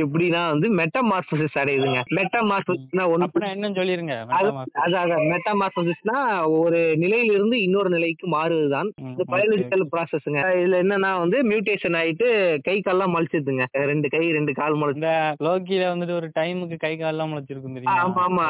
[0.00, 2.00] எப்படின்னா வந்து மெட்டமார்பசிஸ் அடையுதுங்க.
[2.16, 4.14] மெட்டமார்பசிஸ்னா அப்படின்னா என்னன்னு சொல்லிருங்க?
[4.30, 4.80] அது மெட்டாமார்பஸ்.
[4.84, 6.16] அதான் மெட்டமார்பசிஸ்னா
[6.58, 8.90] ஒரு நிலையிலிருந்து இன்னொரு நிலைக்கு மாறுதுதான்.
[9.02, 9.26] okay.
[9.32, 12.28] பயாலஜிக்கல் ப்ராசஸ்ங்க இதுல என்னன்னா வந்து மியூட்டேஷன் ஆயிட்டு
[12.62, 17.32] கை கால்லாம் மலிச்சிதுங்க ரெண்டு கை ரெண்டு கால் முளைச்சு லோக்கில வந்துட்டு ஒரு டைமுக்கு கை கால் எல்லாம்
[17.32, 18.46] முளைச்சிருக்கும் தெரியுமா ஆமா, ஆமா.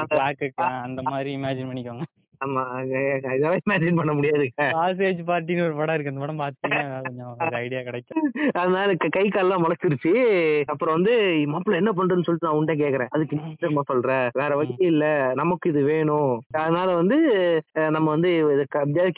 [0.83, 2.07] அந்த மாதிரி இமேஜின் பண்ணிக்கோங்க.
[2.45, 4.51] ஆமா அது- இதெல்லாம் இமேஜின் பண்ண முடியாதுங்க.
[4.61, 6.21] சாசேஜ் பார்ட்டின்னு ஒரு படம் இருக்கு.
[6.21, 8.33] அந்த படம் பாத்தீங்கன்னா கொஞ்சம் ஐடியா கிடைக்கும்.
[8.53, 10.63] அதனால க- கால்லாம் முளைச்சிருச்சு.
[10.65, 13.07] அப்புறம் வந்து மாப்பிள்ள என்ன பண்றேன்னு சொல்லிட்டு நான் உன்ட்ட கேக்குறேன்.
[13.09, 14.29] அதுக்கு நீ சொல்ற?
[14.33, 15.33] வேற வழி இல்ல.
[15.35, 16.43] நமக்கு இது வேணும்.
[16.51, 17.17] அதனால வந்து
[17.73, 18.29] நம்ம வந்து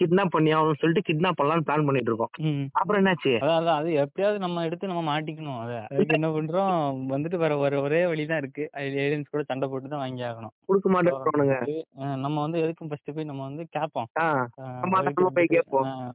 [0.00, 2.30] கிட்னாப் பண்ணி ஆகணும்னு சொல்லிட்டு கிட்னாப் பண்ணலாம்னு பிளான் பண்ணிட்டு இருக்கோம்.
[2.72, 3.28] அப்புறம் என்னாச்சு?
[3.28, 5.60] அதான் அது எப்படியாவது நம்ம எடுத்து நம்ம மாட்டிக்கணும்.
[5.60, 6.96] அத என்ன பண்றோம்?
[7.12, 8.70] வந்துட்டு வேற ஒரு ஒரே வழிதான் இருக்கு.
[8.76, 11.66] ஏலியன்ஸ் கூட சண்டை போட்டு தான் வாங்கி ஆகணும் கொடுக்க
[11.98, 14.08] அஹ் நம்ம வந்து எதுக்கும் ஃபர்ஸ்ட் போய் நம்ம வந்து கேட்போம்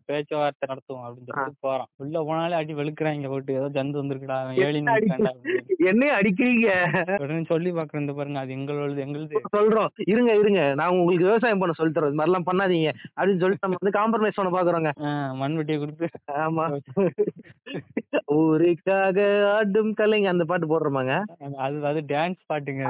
[0.10, 1.90] பேச்சுவார்த்தை நடத்துவோம் அப்படின்னு சொல்லிட்டு போறோம்.
[2.04, 3.58] உள்ள போனாலே அடி வெளுக்குறாங்க போட்டு.
[3.60, 5.34] ஏதோ ஜந்து வந்திருக்குடா அப்படின்னு.
[5.92, 6.68] என்னைய அடிக்கிறீங்க?
[7.24, 8.40] உடனே சொல்லி பாக்குறேன் இந்த பாருங்க.
[8.44, 9.42] அது எங்களோடது எங்களுது.
[9.56, 9.90] சொல்றோம்.
[10.14, 10.62] இருங்க இருங்க.
[10.80, 14.52] நான் உங்களுக்கு விவசாயம் பண்ண சொல்லி தரோம் இது மாதிரிலாம் பண்ணாதீங்க அப்படின்னு சொல்லிட்டு நம்ம வந்து காம்ப்ரமைஸ் பண்ண
[14.58, 14.92] பாக்குறோங்க.
[15.42, 16.08] மண்வெட்டியை கொடுத்து.
[16.46, 16.68] ஆமா.
[18.38, 19.20] ஊருக்காக
[19.56, 20.30] ஆடும் கலைங்க.
[20.34, 21.16] அந்த பாட்டு போடுறோமாங்க?
[21.66, 22.84] அது அது டான்ஸ் பாட்டுங்க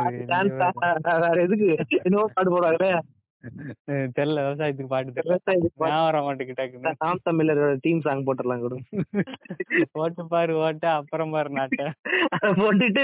[1.26, 1.70] வேற எதுக்கு?
[2.04, 2.92] இன்னொரு பாட்டு போடுவாங்களே
[4.16, 5.36] தெரியல விவசாயத்துக்கு பாட்டு தெரியல.
[5.36, 5.80] விவசாயத்துக்கு.
[5.80, 8.76] ஞாபகம் வர மாட்டேங்கிட்டாக்குன்னு நாம் தமிழரோட டீம் சாங் போட்டுடலாம் கூட.
[9.92, 11.82] ஓட்டு பாரு ஓட்ட அப்புறம் பாரு நாட்ட.
[12.56, 13.04] போட்டுட்டு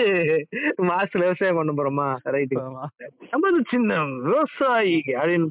[0.82, 2.08] மாசத்துல விவசாயம் பண்ண போறோமா?
[2.25, 2.86] ரைட்டு ஆமா.
[3.32, 5.47] நமது சின்ன விவசாயி அப்படின்னு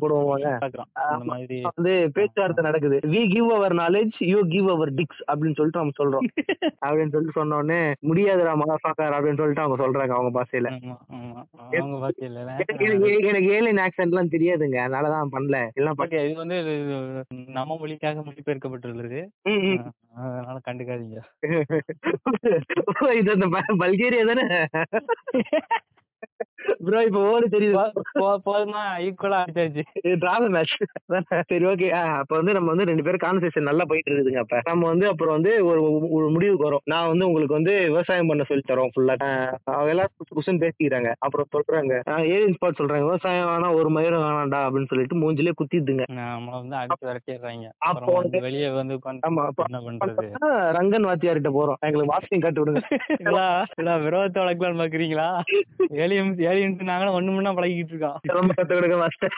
[1.25, 3.01] மாதிரி வந்து பேச்சுவார்த்தை நடக்குது.
[3.07, 6.27] We give our knowledge you give our dicks அப்படின்னு சொல்லிட்டு நம்ம சொல்றோம்.
[6.87, 10.47] அப்படின்னு சொல்லிட்டு சொன்ன உடனே முடியாதுடா மகாசாக்கார் அப்படின்னு சொல்லிட்டு அவங்க சொல்றாங்க அவங்க
[12.79, 14.78] எனக்கு எனக்கு ஏலியன் ஆக்சென்ட் எல்லாம் தெரியாதுங்க.
[14.79, 15.69] அதனாலதான் பண்ணல.
[15.73, 16.63] எல்லாம் ஓகே இது வந்து
[17.29, 19.27] நம்ம மொழிக்காக மொழிபெயர்க்கப்பட்டுள்ளது.
[20.15, 21.17] அதனால கண்டுக்காதீங்க.
[23.15, 24.67] இது அந்த ப- பல்கேரியா தானே?
[26.89, 27.91] ப்ரோ இப்ப ஓடு தெரியுது.
[28.21, 30.77] போதுமா ஈக்குவலா அடிச்சாச்சு டிராவல் மேட்ச்
[31.47, 34.61] சரி ஓகே அப்ப வந்து நம்ம வந்து ரெண்டு பேரும் கான்வர்சேஷன் நல்லா போயிட்டு இருக்குதுங்க அப்ப.
[34.65, 36.85] நம்ம வந்து அப்புறம் வந்து ஒரு ஒரு முடிவுக்கு வரோம்.
[36.85, 39.15] நான் வந்து உங்களுக்கு வந்து விவசாயம் பண்ண சொல்லி தரோம் ஃபுல்லா
[39.65, 41.13] அவங்க எல்லாரும் குசு குசுன்னு பேசிக்கிறாங்க.
[41.19, 43.03] அப்புறம் சொல்றாங்க ஏரியன் ஸ்பாட் சொல்றாங்க.
[43.03, 46.03] விவசாயம் வேணா ஒரு மயிரும் வேணாம்டா அப்படின்னு சொல்லிட்டு மூஞ்சிலே குத்திடுதுங்க.
[47.79, 49.49] அப்போ வந்து- வெளியே வந்து ஆமா
[50.79, 51.79] ரங்கன் வாத்தியார்கிட்ட போறோம்.
[51.81, 52.83] எங்களுக்கு வாக்கிங் கட்டு விடுங்க
[54.09, 55.41] விரோதத்தை வளர்க்கலாம்னு பாக்குறீங்களா?
[56.03, 58.19] ஏலியன்ஸ் ஏலியன்ஸ் நாங்களும் ஒண்ணு முன்னா பழகிட்டு இருக்கோம்.
[58.23, 59.33] ரொம்ப கத்து கொடுக்க மாஸ்டர்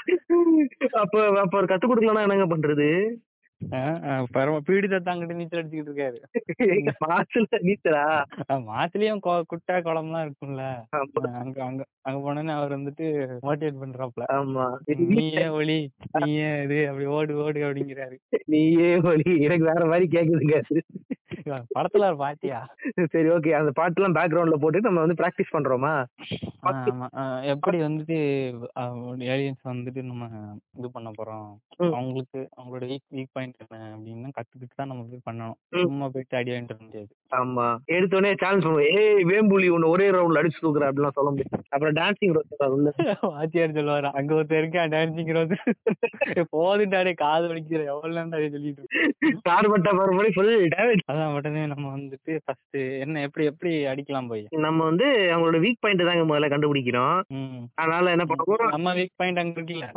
[0.92, 3.10] அப்ப அப்ப ஒரு கத்து கொடுக்கலன்னா என்னங்க பண்றது?
[4.30, 6.22] பரம பீடித தாங்கிட்டு நீச்சல் அடிச்சுக்கிட்டு இருக்காரு.
[7.06, 8.24] மாசுல நீச்சலா?
[9.22, 10.84] கொ- குட்டை குளம்லாம் இருக்கும்ல.
[10.96, 11.20] ஆமா.
[11.22, 14.24] ஆஹ் அங்க அங்க அங்க போனோன்னு அவர் வந்துட்டு மோட்டிவேட் பண்றாப்ல.
[14.32, 14.76] ஆமா.
[14.84, 18.16] நீயே ஒளி நீயே இது அப்படி ஓடு ஓடு அப்படிங்கிறாரு.
[18.44, 19.40] நீயே ஒளி.
[19.40, 20.62] எனக்கு வேற மாதிரி கேக்குதுங்க
[21.76, 22.60] படத்துல பாத்தியா
[23.12, 25.92] சரி ஓகே அந்த பாட்டுலாம் பேக்ரவுண்ட்ல போட்டு நம்ம வந்து பிராக்டிஸ் பண்றோமா?
[27.52, 28.16] எப்படி வந்துட்டு
[29.34, 30.28] ஏலியன்ஸ் வந்துட்டு நம்ம
[30.78, 31.48] இது பண்ண போறோம்.
[31.98, 35.58] அவங்களுக்கு அவங்களோட வீக் வீக் பாயிண்ட் என்ன அப்படின்னு கத்துக்கிட்டு தான் நம்ம போய் பண்ணணும்.
[35.84, 37.10] சும்மா போயிட்டு அடி வாங்கிட்டு முடியாது
[37.40, 37.66] ஆமா.
[37.96, 38.88] எடுத்தோடனே சேலஞ்ச் பண்ணுவோம்.
[39.00, 41.62] ஏய் வேம்புலி ஒன்னு ஒரே ரவுண்ட்ல அடிச்சு தூக்குற அப்படிலாம் சொல்ல முடியாது.
[41.74, 42.34] அப்புறம் டான்சிங்
[42.76, 42.90] உள்ள
[43.34, 45.56] வாத்தியார் சொல்லுவாரா அங்க ஒருத்தர் இருக்கேன் டான்சிங் ரோது
[46.54, 48.84] போதுட்டாடே காது வலிக்கிற எவ்வளவு நேரம் சொல்லிட்டு.
[49.48, 54.44] கார்பட்ட மறுபடி ஃபுல் டேமேஜ் அதான் உடனே நம்ம வந்துட்டு ஃபர்ஸ்ட் என்ன எப்படி எப்படி அடிக்கலாம் போய்?
[54.66, 57.18] நம்ம வந்து அவங்களோட வீக் பாயிண்ட் தாங்க முதல்ல கண்டுபிடிக்கிறோம்.
[57.74, 59.88] அதனால என்ன பண்ண போறோம் நம்ம வீக் பாயிண்ட் அங்க இருக்குல்ல?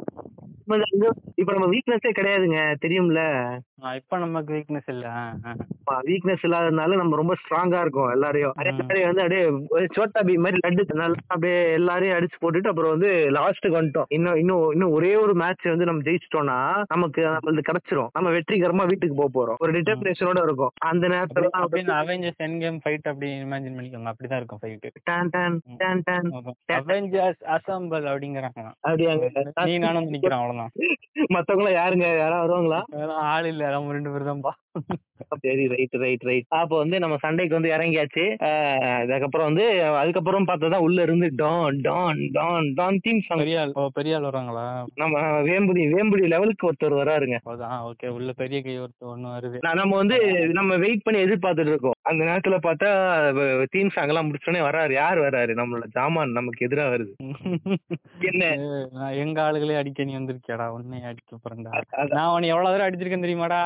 [1.35, 2.75] இப்ப நம்ம வீக்னஸே கிடையாதுங்க.
[2.81, 3.49] தெரியும்ல?
[3.83, 5.09] ஆ, இப்ப நமக்கு வீக்னஸ் இல்ல.
[5.09, 5.55] ஆ, ஆ.
[6.01, 8.53] வீக்னஸ் இல்லாததுனால நம்ம ரொம்ப ஸ்ட்ராங்கா இருக்கோம் எல்லாரையும்.
[8.55, 12.89] அதே மாதிரி வந்து அப்படியே ஒரு சோட்டா பி மாதிரி லட்டு நல்லா அப்படியே எல்லாரையும் அடிச்சு போட்டுட்டு அப்புறம்
[12.89, 14.03] வந்து லாஸ்ட்டுக்கு வந்துட்டோம்.
[14.07, 18.07] இன்னும் இன்னும் இன்னும் ஒரே ஒரு மேட்ச் வந்து நம்ம ஜெயிச்சிட்டோம்னா நமக்கு நம்மளுக்கு கிடைச்சிரும்.
[18.13, 19.55] நம்ம வெற்றிகரமா வீட்டுக்கு போக போறோம்.
[19.57, 20.71] ஒரு டிட்டர்மினேஷனோட இருக்கும்.
[20.77, 24.11] அந்த நேரத்துல தான் அப்படின்னு அவெஞ்சர்ஸ் என் கேம் ஃபைட் அப்படி இமேஜின் பண்ணிக்கோங்க.
[24.11, 26.31] அப்படிதான் இருக்கும் ஃபைட் டான் டான் டான் டான்.
[26.73, 29.65] அவெஞ்சர்ஸ் அசம்பிள் அப்படிங்கறாங்க அப்படியாங்க.
[29.65, 30.51] நீ நானும் நிக்கிறோம்
[31.27, 32.17] மத்தவங்க யாருங்க?
[32.17, 32.79] யாராவது வருவாங்களா?
[33.07, 33.69] ஆள் இல்ல.
[33.69, 34.53] நம்ம ரெண்டு பேரும் தான்ப்பா.
[35.43, 38.23] சரி ரைட் ரைட் ரைட் அப்போ வந்து நம்ம சண்டைக்கு வந்து இறங்கியாச்சு.
[39.01, 39.65] அதுக்கப்புறம் வந்து
[40.01, 44.65] அதுக்கப்புறம் பார்த்தா உள்ள இருந்து டான் டான் டான் டான் தீம் சாங் பெரிய ஆள் பெரிய ஆள் வராங்களா?
[45.01, 47.39] நம்ம வேம்புடி வேம்புடி லெவலுக்கு ஒருத்தர் வராருங்க.
[47.89, 49.61] ஓகே உள்ள பெரிய கை ஒருத்தர் ஒண்ணு வருது.
[49.81, 50.17] நம்ம வந்து
[50.59, 51.97] நம்ம வெயிட் பண்ணி எதிர்பார்த்துட்டு இருக்கோம்.
[52.11, 52.89] அந்த நேரத்துல பார்த்தா
[53.73, 54.93] தீம் சாங் எல்லாம் முடிச்சோடனே வராரு.
[55.01, 55.53] யார் வராரு?
[55.61, 57.13] நம்மளோட ஜாமான் நமக்கு எதிரா வருது.
[58.31, 58.43] என்ன?
[59.23, 60.67] எங்க ஆளுகளே அடிக்க நீ வந்திருக்கியாடா?
[60.77, 61.71] உன்னை அடிக்க போறேன்டா.
[62.17, 63.61] நான் உன்னை எவ்வளவு தூரம் அடிச்சிருக்கேன் தெரியுமாடா?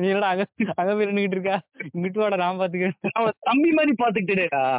[0.00, 1.56] நீ என்னடா அங்க அங்க போய் நின்னுகிட்டு இருக்கா
[1.94, 3.10] இங்கிட்டு வாடா நான் பாத்துக்கிறேன்.
[3.12, 4.78] அவன் தம்பி மாதிரி பாத்துக்கிட்டேடா.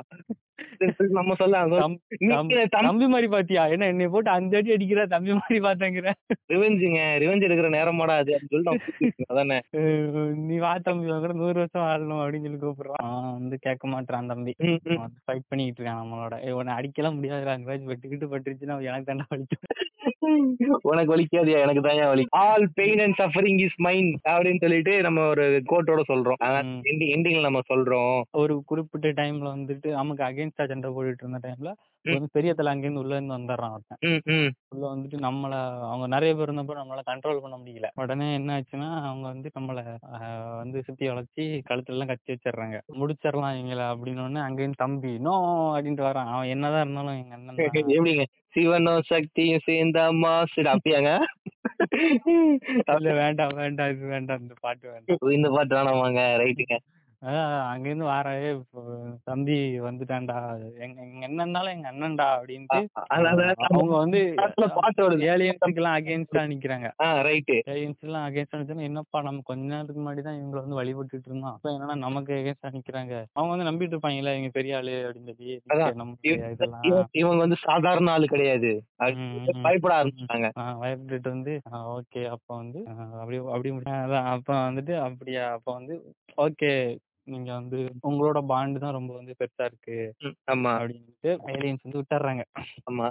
[1.10, 3.66] நம்ம சொல்ல தம்- தம்- தம்பி மாதிரி பாத்தியா?
[3.66, 6.12] என்ன என்னை போட்டு அஞ்சு அடி அடிக்கிற தம்பி மாதிரி பாத்தங்கிற.
[6.54, 9.60] ரிவெஞ்சுங்க ரிவெஞ்ச் எடுக்கிற நேரமாடா அது அப்படின்னு சொல்லிட்டு அவன் கூப்பிட்டு அதானே?
[10.50, 13.32] நீ வா தம்பி கூட நூறு வருஷம் வாழணும் அப்படின்னு சொல்லி கூப்பிடுறான்.
[13.40, 14.54] வந்து கேட்க மாட்டான் தம்பி.
[14.60, 16.52] ஃபைட் பண்ணிட்டு இருக்கான் நம்மளோட.
[16.52, 19.91] உன்னை அடிக்கலாம் முடியாதுடா அங்க வெட்டுக்கிட்டு பட்டுருச்சுன்னா எனக்கு தாண்டா வலிக்கும்
[20.90, 21.60] உனக்கு வலிக்காதியா?
[21.60, 22.24] எனக்கு தான் வலி.
[22.42, 26.40] All pain and suffering is mine அப்படின்னு சொல்லிட்டு நம்ம ஒரு கோட்டோட சொல்றோம்.
[27.12, 28.20] எண்டிங்ல நம்ம சொல்றோம்.
[28.34, 31.72] ஒரு குறிப்பிட்ட டைம்ல வந்துட்டு நமக்கு அகைன்ஸ்டா சண்டை போட்டுட்டு இருந்த டைம்ல
[32.36, 34.00] பெரிய தலை அங்கேருந்து உள்ள இருந்து வந்துடுறான் ஒருத்தன்.
[34.72, 35.54] உள்ள வந்துட்டு நம்மள
[35.88, 37.90] அவங்க நிறைய பேர் இருந்தப்போ நம்மளால கண்ட்ரோல் பண்ண முடியல.
[38.02, 39.80] உடனே என்ன ஆச்சுன்னா அவங்க வந்து நம்மள
[40.58, 42.78] வந்து சுத்தி வளைச்சி கழுத்துல எல்லாம் கட்டி வச்சிடுறாங்க.
[43.00, 45.36] முடிச்சிடலாம் எங்களை அப்படின்னு உடனே அங்கேயும் தம்பி நோ
[45.72, 47.58] அப்படின்ட்டு வரான் அவன் என்னதான் இருந்தாலும் எங்க அண்ணன்.
[47.98, 48.26] எப்படிங்க?
[48.54, 51.12] சிவனும் சக்தியும் சேர்ந்த மாசு அப்படியாங்க?
[52.90, 55.32] வேண்டாம் வேண்டாம் இது வேண்டாம் இந்த பாட்டு வேண்டாம்.
[55.32, 56.78] இந்த பாட்டு வேணாமாங்க ரைட்டுங்க.
[57.26, 58.62] அதான் அங்கிருந்து வாரே
[59.24, 60.58] தம்பி வந்துட்டான்டா.
[60.80, 62.88] எங்க எங்க என்னன்னாலும் எங்க அண்ணன்டா அப்படின்ட்டு
[63.56, 65.22] அவங்க வந்து பாட்டுல பாட்டு வருது.
[65.22, 66.92] ஏலியன்ஸுக்கு எல்லாம் அகேன்ஸ்டா நிக்கிறாங்க.
[67.04, 68.82] ரைட்டு ஏலியன்ஸ் எல்லாம் அகேன்ஸ்டா நிக்கிறாங்க.
[68.82, 71.54] என்னப்பா நம்ம கொஞ்ச நேரத்துக்கு முன்னாடி தான் இவங்களை வந்து வழிபட்டுட்டு இருந்தோம்.
[71.54, 73.26] அப்ப என்னன்னா நமக்கு அகேன்ஸ்டா நிக்கிறாங்க?
[73.32, 75.62] அவங்க வந்து நம்பிட்டு இருப்பாங்கல்ல இவங்க பெரிய ஆளு அப்படின்னு சொல்லி.
[75.74, 75.96] அதான்.
[76.52, 76.82] இதெல்லாம்.
[76.82, 78.84] இவ- இவங்க வந்து சாதாரண ஆளு கிடையாது.
[79.62, 82.84] பயப்பட ஆரம்பிச்சாங்க பயப்பட்டுட்டு வந்து ஓகே அப்ப வந்து
[83.46, 84.26] அப்படி முடி- அதான்.
[84.26, 86.98] அப்ப வந்துட்டு அப்படியா அப்ப வந்து ஓகே
[87.28, 89.98] நீங்க வந்து உங்களோட பாண்டு தான் ரொம்ப வந்து பெருசா இருக்கு
[90.48, 90.72] ஆமா.
[90.76, 92.44] அப்படின்ட்டு ஏலியன்ஸ் வந்து விட்டுறாங்க.
[92.90, 93.08] ஆமா.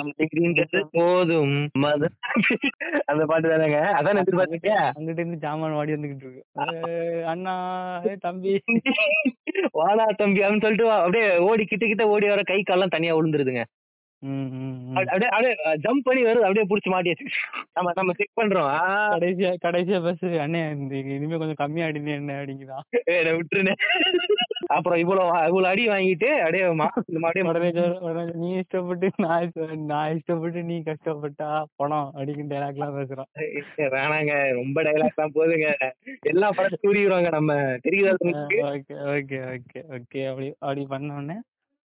[0.00, 1.56] நமக்கு போதும்.
[3.10, 3.80] அந்த பாட்டு தானேங்க?
[3.98, 6.44] அதான் எதிர்பார்த்தீங்க அங்கிட்ட இருந்து ஜாமான் வாடி வந்துகிட்டு இருக்கு.
[7.26, 7.54] அண்ணா
[8.22, 8.54] தம்பி.
[9.74, 13.62] வாடா தம்பி அப்படின்னு சொல்லிட்டு அப்படியே ஓடி கிட்ட கிட்ட ஓடி வர கை கால்லாம் தனியா விழுந்துருதுங்க
[14.94, 16.42] அப்படியே அப்படியே ஜம்ப் பண்ணி வருது.
[16.42, 17.26] அப்படியே புடிச்சு மாட்டியாச்சு.
[17.72, 18.70] நம்ம நம்ம செக் பண்றோம்.
[19.14, 20.62] கடைசியா கடைசியா பஸ் அண்ணே
[21.14, 22.44] இனிமே கொஞ்சம் கம்மியா அடிங்க என்ன
[23.04, 23.74] என்னை விட்டுருனே
[24.66, 29.52] அப்புறம் இவ்வளவு இவ்வளவு அடி வாங்கிட்டு அப்படியே மா- மறுபடியும் உடனே சொல்- உடனே நீ இஷ்டப்பட்டு நான்
[29.86, 34.52] நான் இஷ்டப்பட்டு நீ கஷ்டப்பட்டா பணம் அப்படிங்கிற டைலாக் எல்லாம் பேசுறான் ஏய், வேணாங்க.
[34.52, 35.68] ரொம்ப டைலாக் தான் போதுங்க.
[36.22, 37.52] எல்லா படத்தையும் கூறிடுவாங்க நம்ம.
[37.88, 40.24] தெரியுதா ஓகே ஓகே ஓகே ஓகே.
[40.26, 41.38] அப்படி அப்படி பண்ண உடனே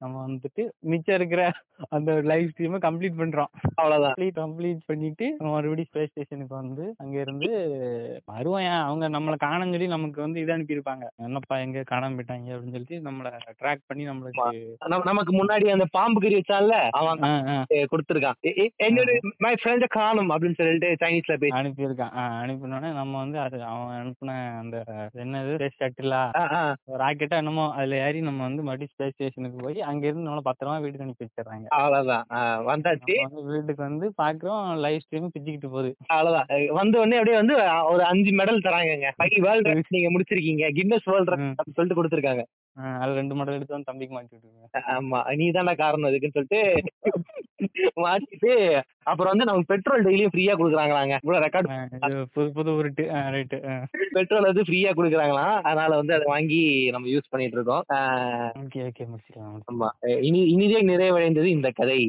[0.04, 1.52] நம்ம வந்துட்டு மிச்சம் இருக்கிற
[1.90, 3.46] அந்த லைவ் ஸ்ட்ரீமை கம்ப்ளீட் பண்றோம்.
[3.76, 4.14] அவ்வளவுதான்.
[4.18, 7.52] கம்ப்ளீட் பண்ணிட்டு மறுபடியும் ஸ்பேஸ் ஸ்டேஷனுக்கு வந்து அங்க இருந்து
[8.26, 8.52] வருவோம்.
[8.70, 11.08] அவங்க நம்மளை காணன்னு சொல்லி நமக்கு வந்து இது அனுப்பியிருப்பாங்க.
[11.16, 16.22] என்னப்பா எங்க காணாம போயிட்டாங்க அப்படின்னு சொல்லிட்டு நம்மள ட்ராக் பண்ணி நம்மளுக்கு நம்ம- நமக்கு முன்னாடி அந்த பாம்பு
[16.22, 17.20] கறி வச்சான்ல அவன்
[17.70, 18.70] கொடுத்திருக்கான்.
[18.84, 22.12] என்னோட மை ஃப்ரெண்ட காணும் அப்படின்னு சொல்லிட்டு சைனீஸ்ல பேசி அனுப்பியிருக்கான்.
[22.16, 24.84] அனுப்பினோடனே நம்ம வந்து அது அவன் அனுப்பின அந்த
[25.16, 26.30] என்னது ஸ்பேஸ் ஷட்டிலா.
[26.98, 31.06] ராக்கெட்டா என்னமோ அதுல ஏறி நம்ம வந்து மறுபடியும் ஸ்பேஸ் ஸ்டேஷனுக்கு போய் அங்க இருந்து நம்மள பத்திரமா வீட்டுக்கு
[31.06, 32.26] அனுப்பி வச்சிடுறாங்க அவ்வளவுதான்
[32.68, 33.16] வந்தாச்சு.
[33.50, 35.92] வீட்டுக்கு வந்து பாக்குறோம் லைவ் ஸ்ட்ரீம் பிச்சுக்கிட்டு போகுது.
[36.08, 37.56] அவ்வளவுதான் வந்த உடனே அப்படியே வந்து
[37.92, 39.10] ஒரு அஞ்சு மெடல் தராங்கங்க.
[39.18, 40.66] ஃபைவ் வேர்ல்ட் ரெக்கார்ட் நீங்க முடிச்சிருக்கீங்க.
[40.80, 41.32] Guinness world.
[41.32, 42.44] ரெக்கார்ட் சொல்லிட்டு கொடுத்திருக்காங்க.
[42.78, 45.20] ஆ, அதுல ரெண்டு மாடல் எடுத்து வந்து தம்பிக்கு மாட்டி விட்டுருங்க ஆமா.
[45.36, 46.60] நீ காரணம் இதுக்குன்னு சொல்லிட்டு
[48.06, 48.54] மாட்டிட்டு
[49.04, 51.16] அப்புறம் வந்து நமக்கு பெட்ரோல் டெய்லியும் ஃப்ரீயா கொடுக்குறாங்களாங்க.
[51.24, 53.06] இவ்வளவு ரெக்கார்ட் புது புது உருட்டு.
[53.36, 53.58] ரைட்டு
[54.12, 56.62] பெட்ரோல் வந்து ஃப்ரீயா கொடுக்குறாங்களாம் அதனால வந்து அதை வாங்கி
[56.92, 57.84] நம்ம யூஸ் பண்ணிட்டு இருக்கோம்.
[58.64, 59.58] ஓகே ஓகே முடிச்சுக்கலாம்.
[59.74, 59.90] ஆமா.
[60.22, 62.00] இனி இனிதே நிறைவடைந்தது இந்த கதை.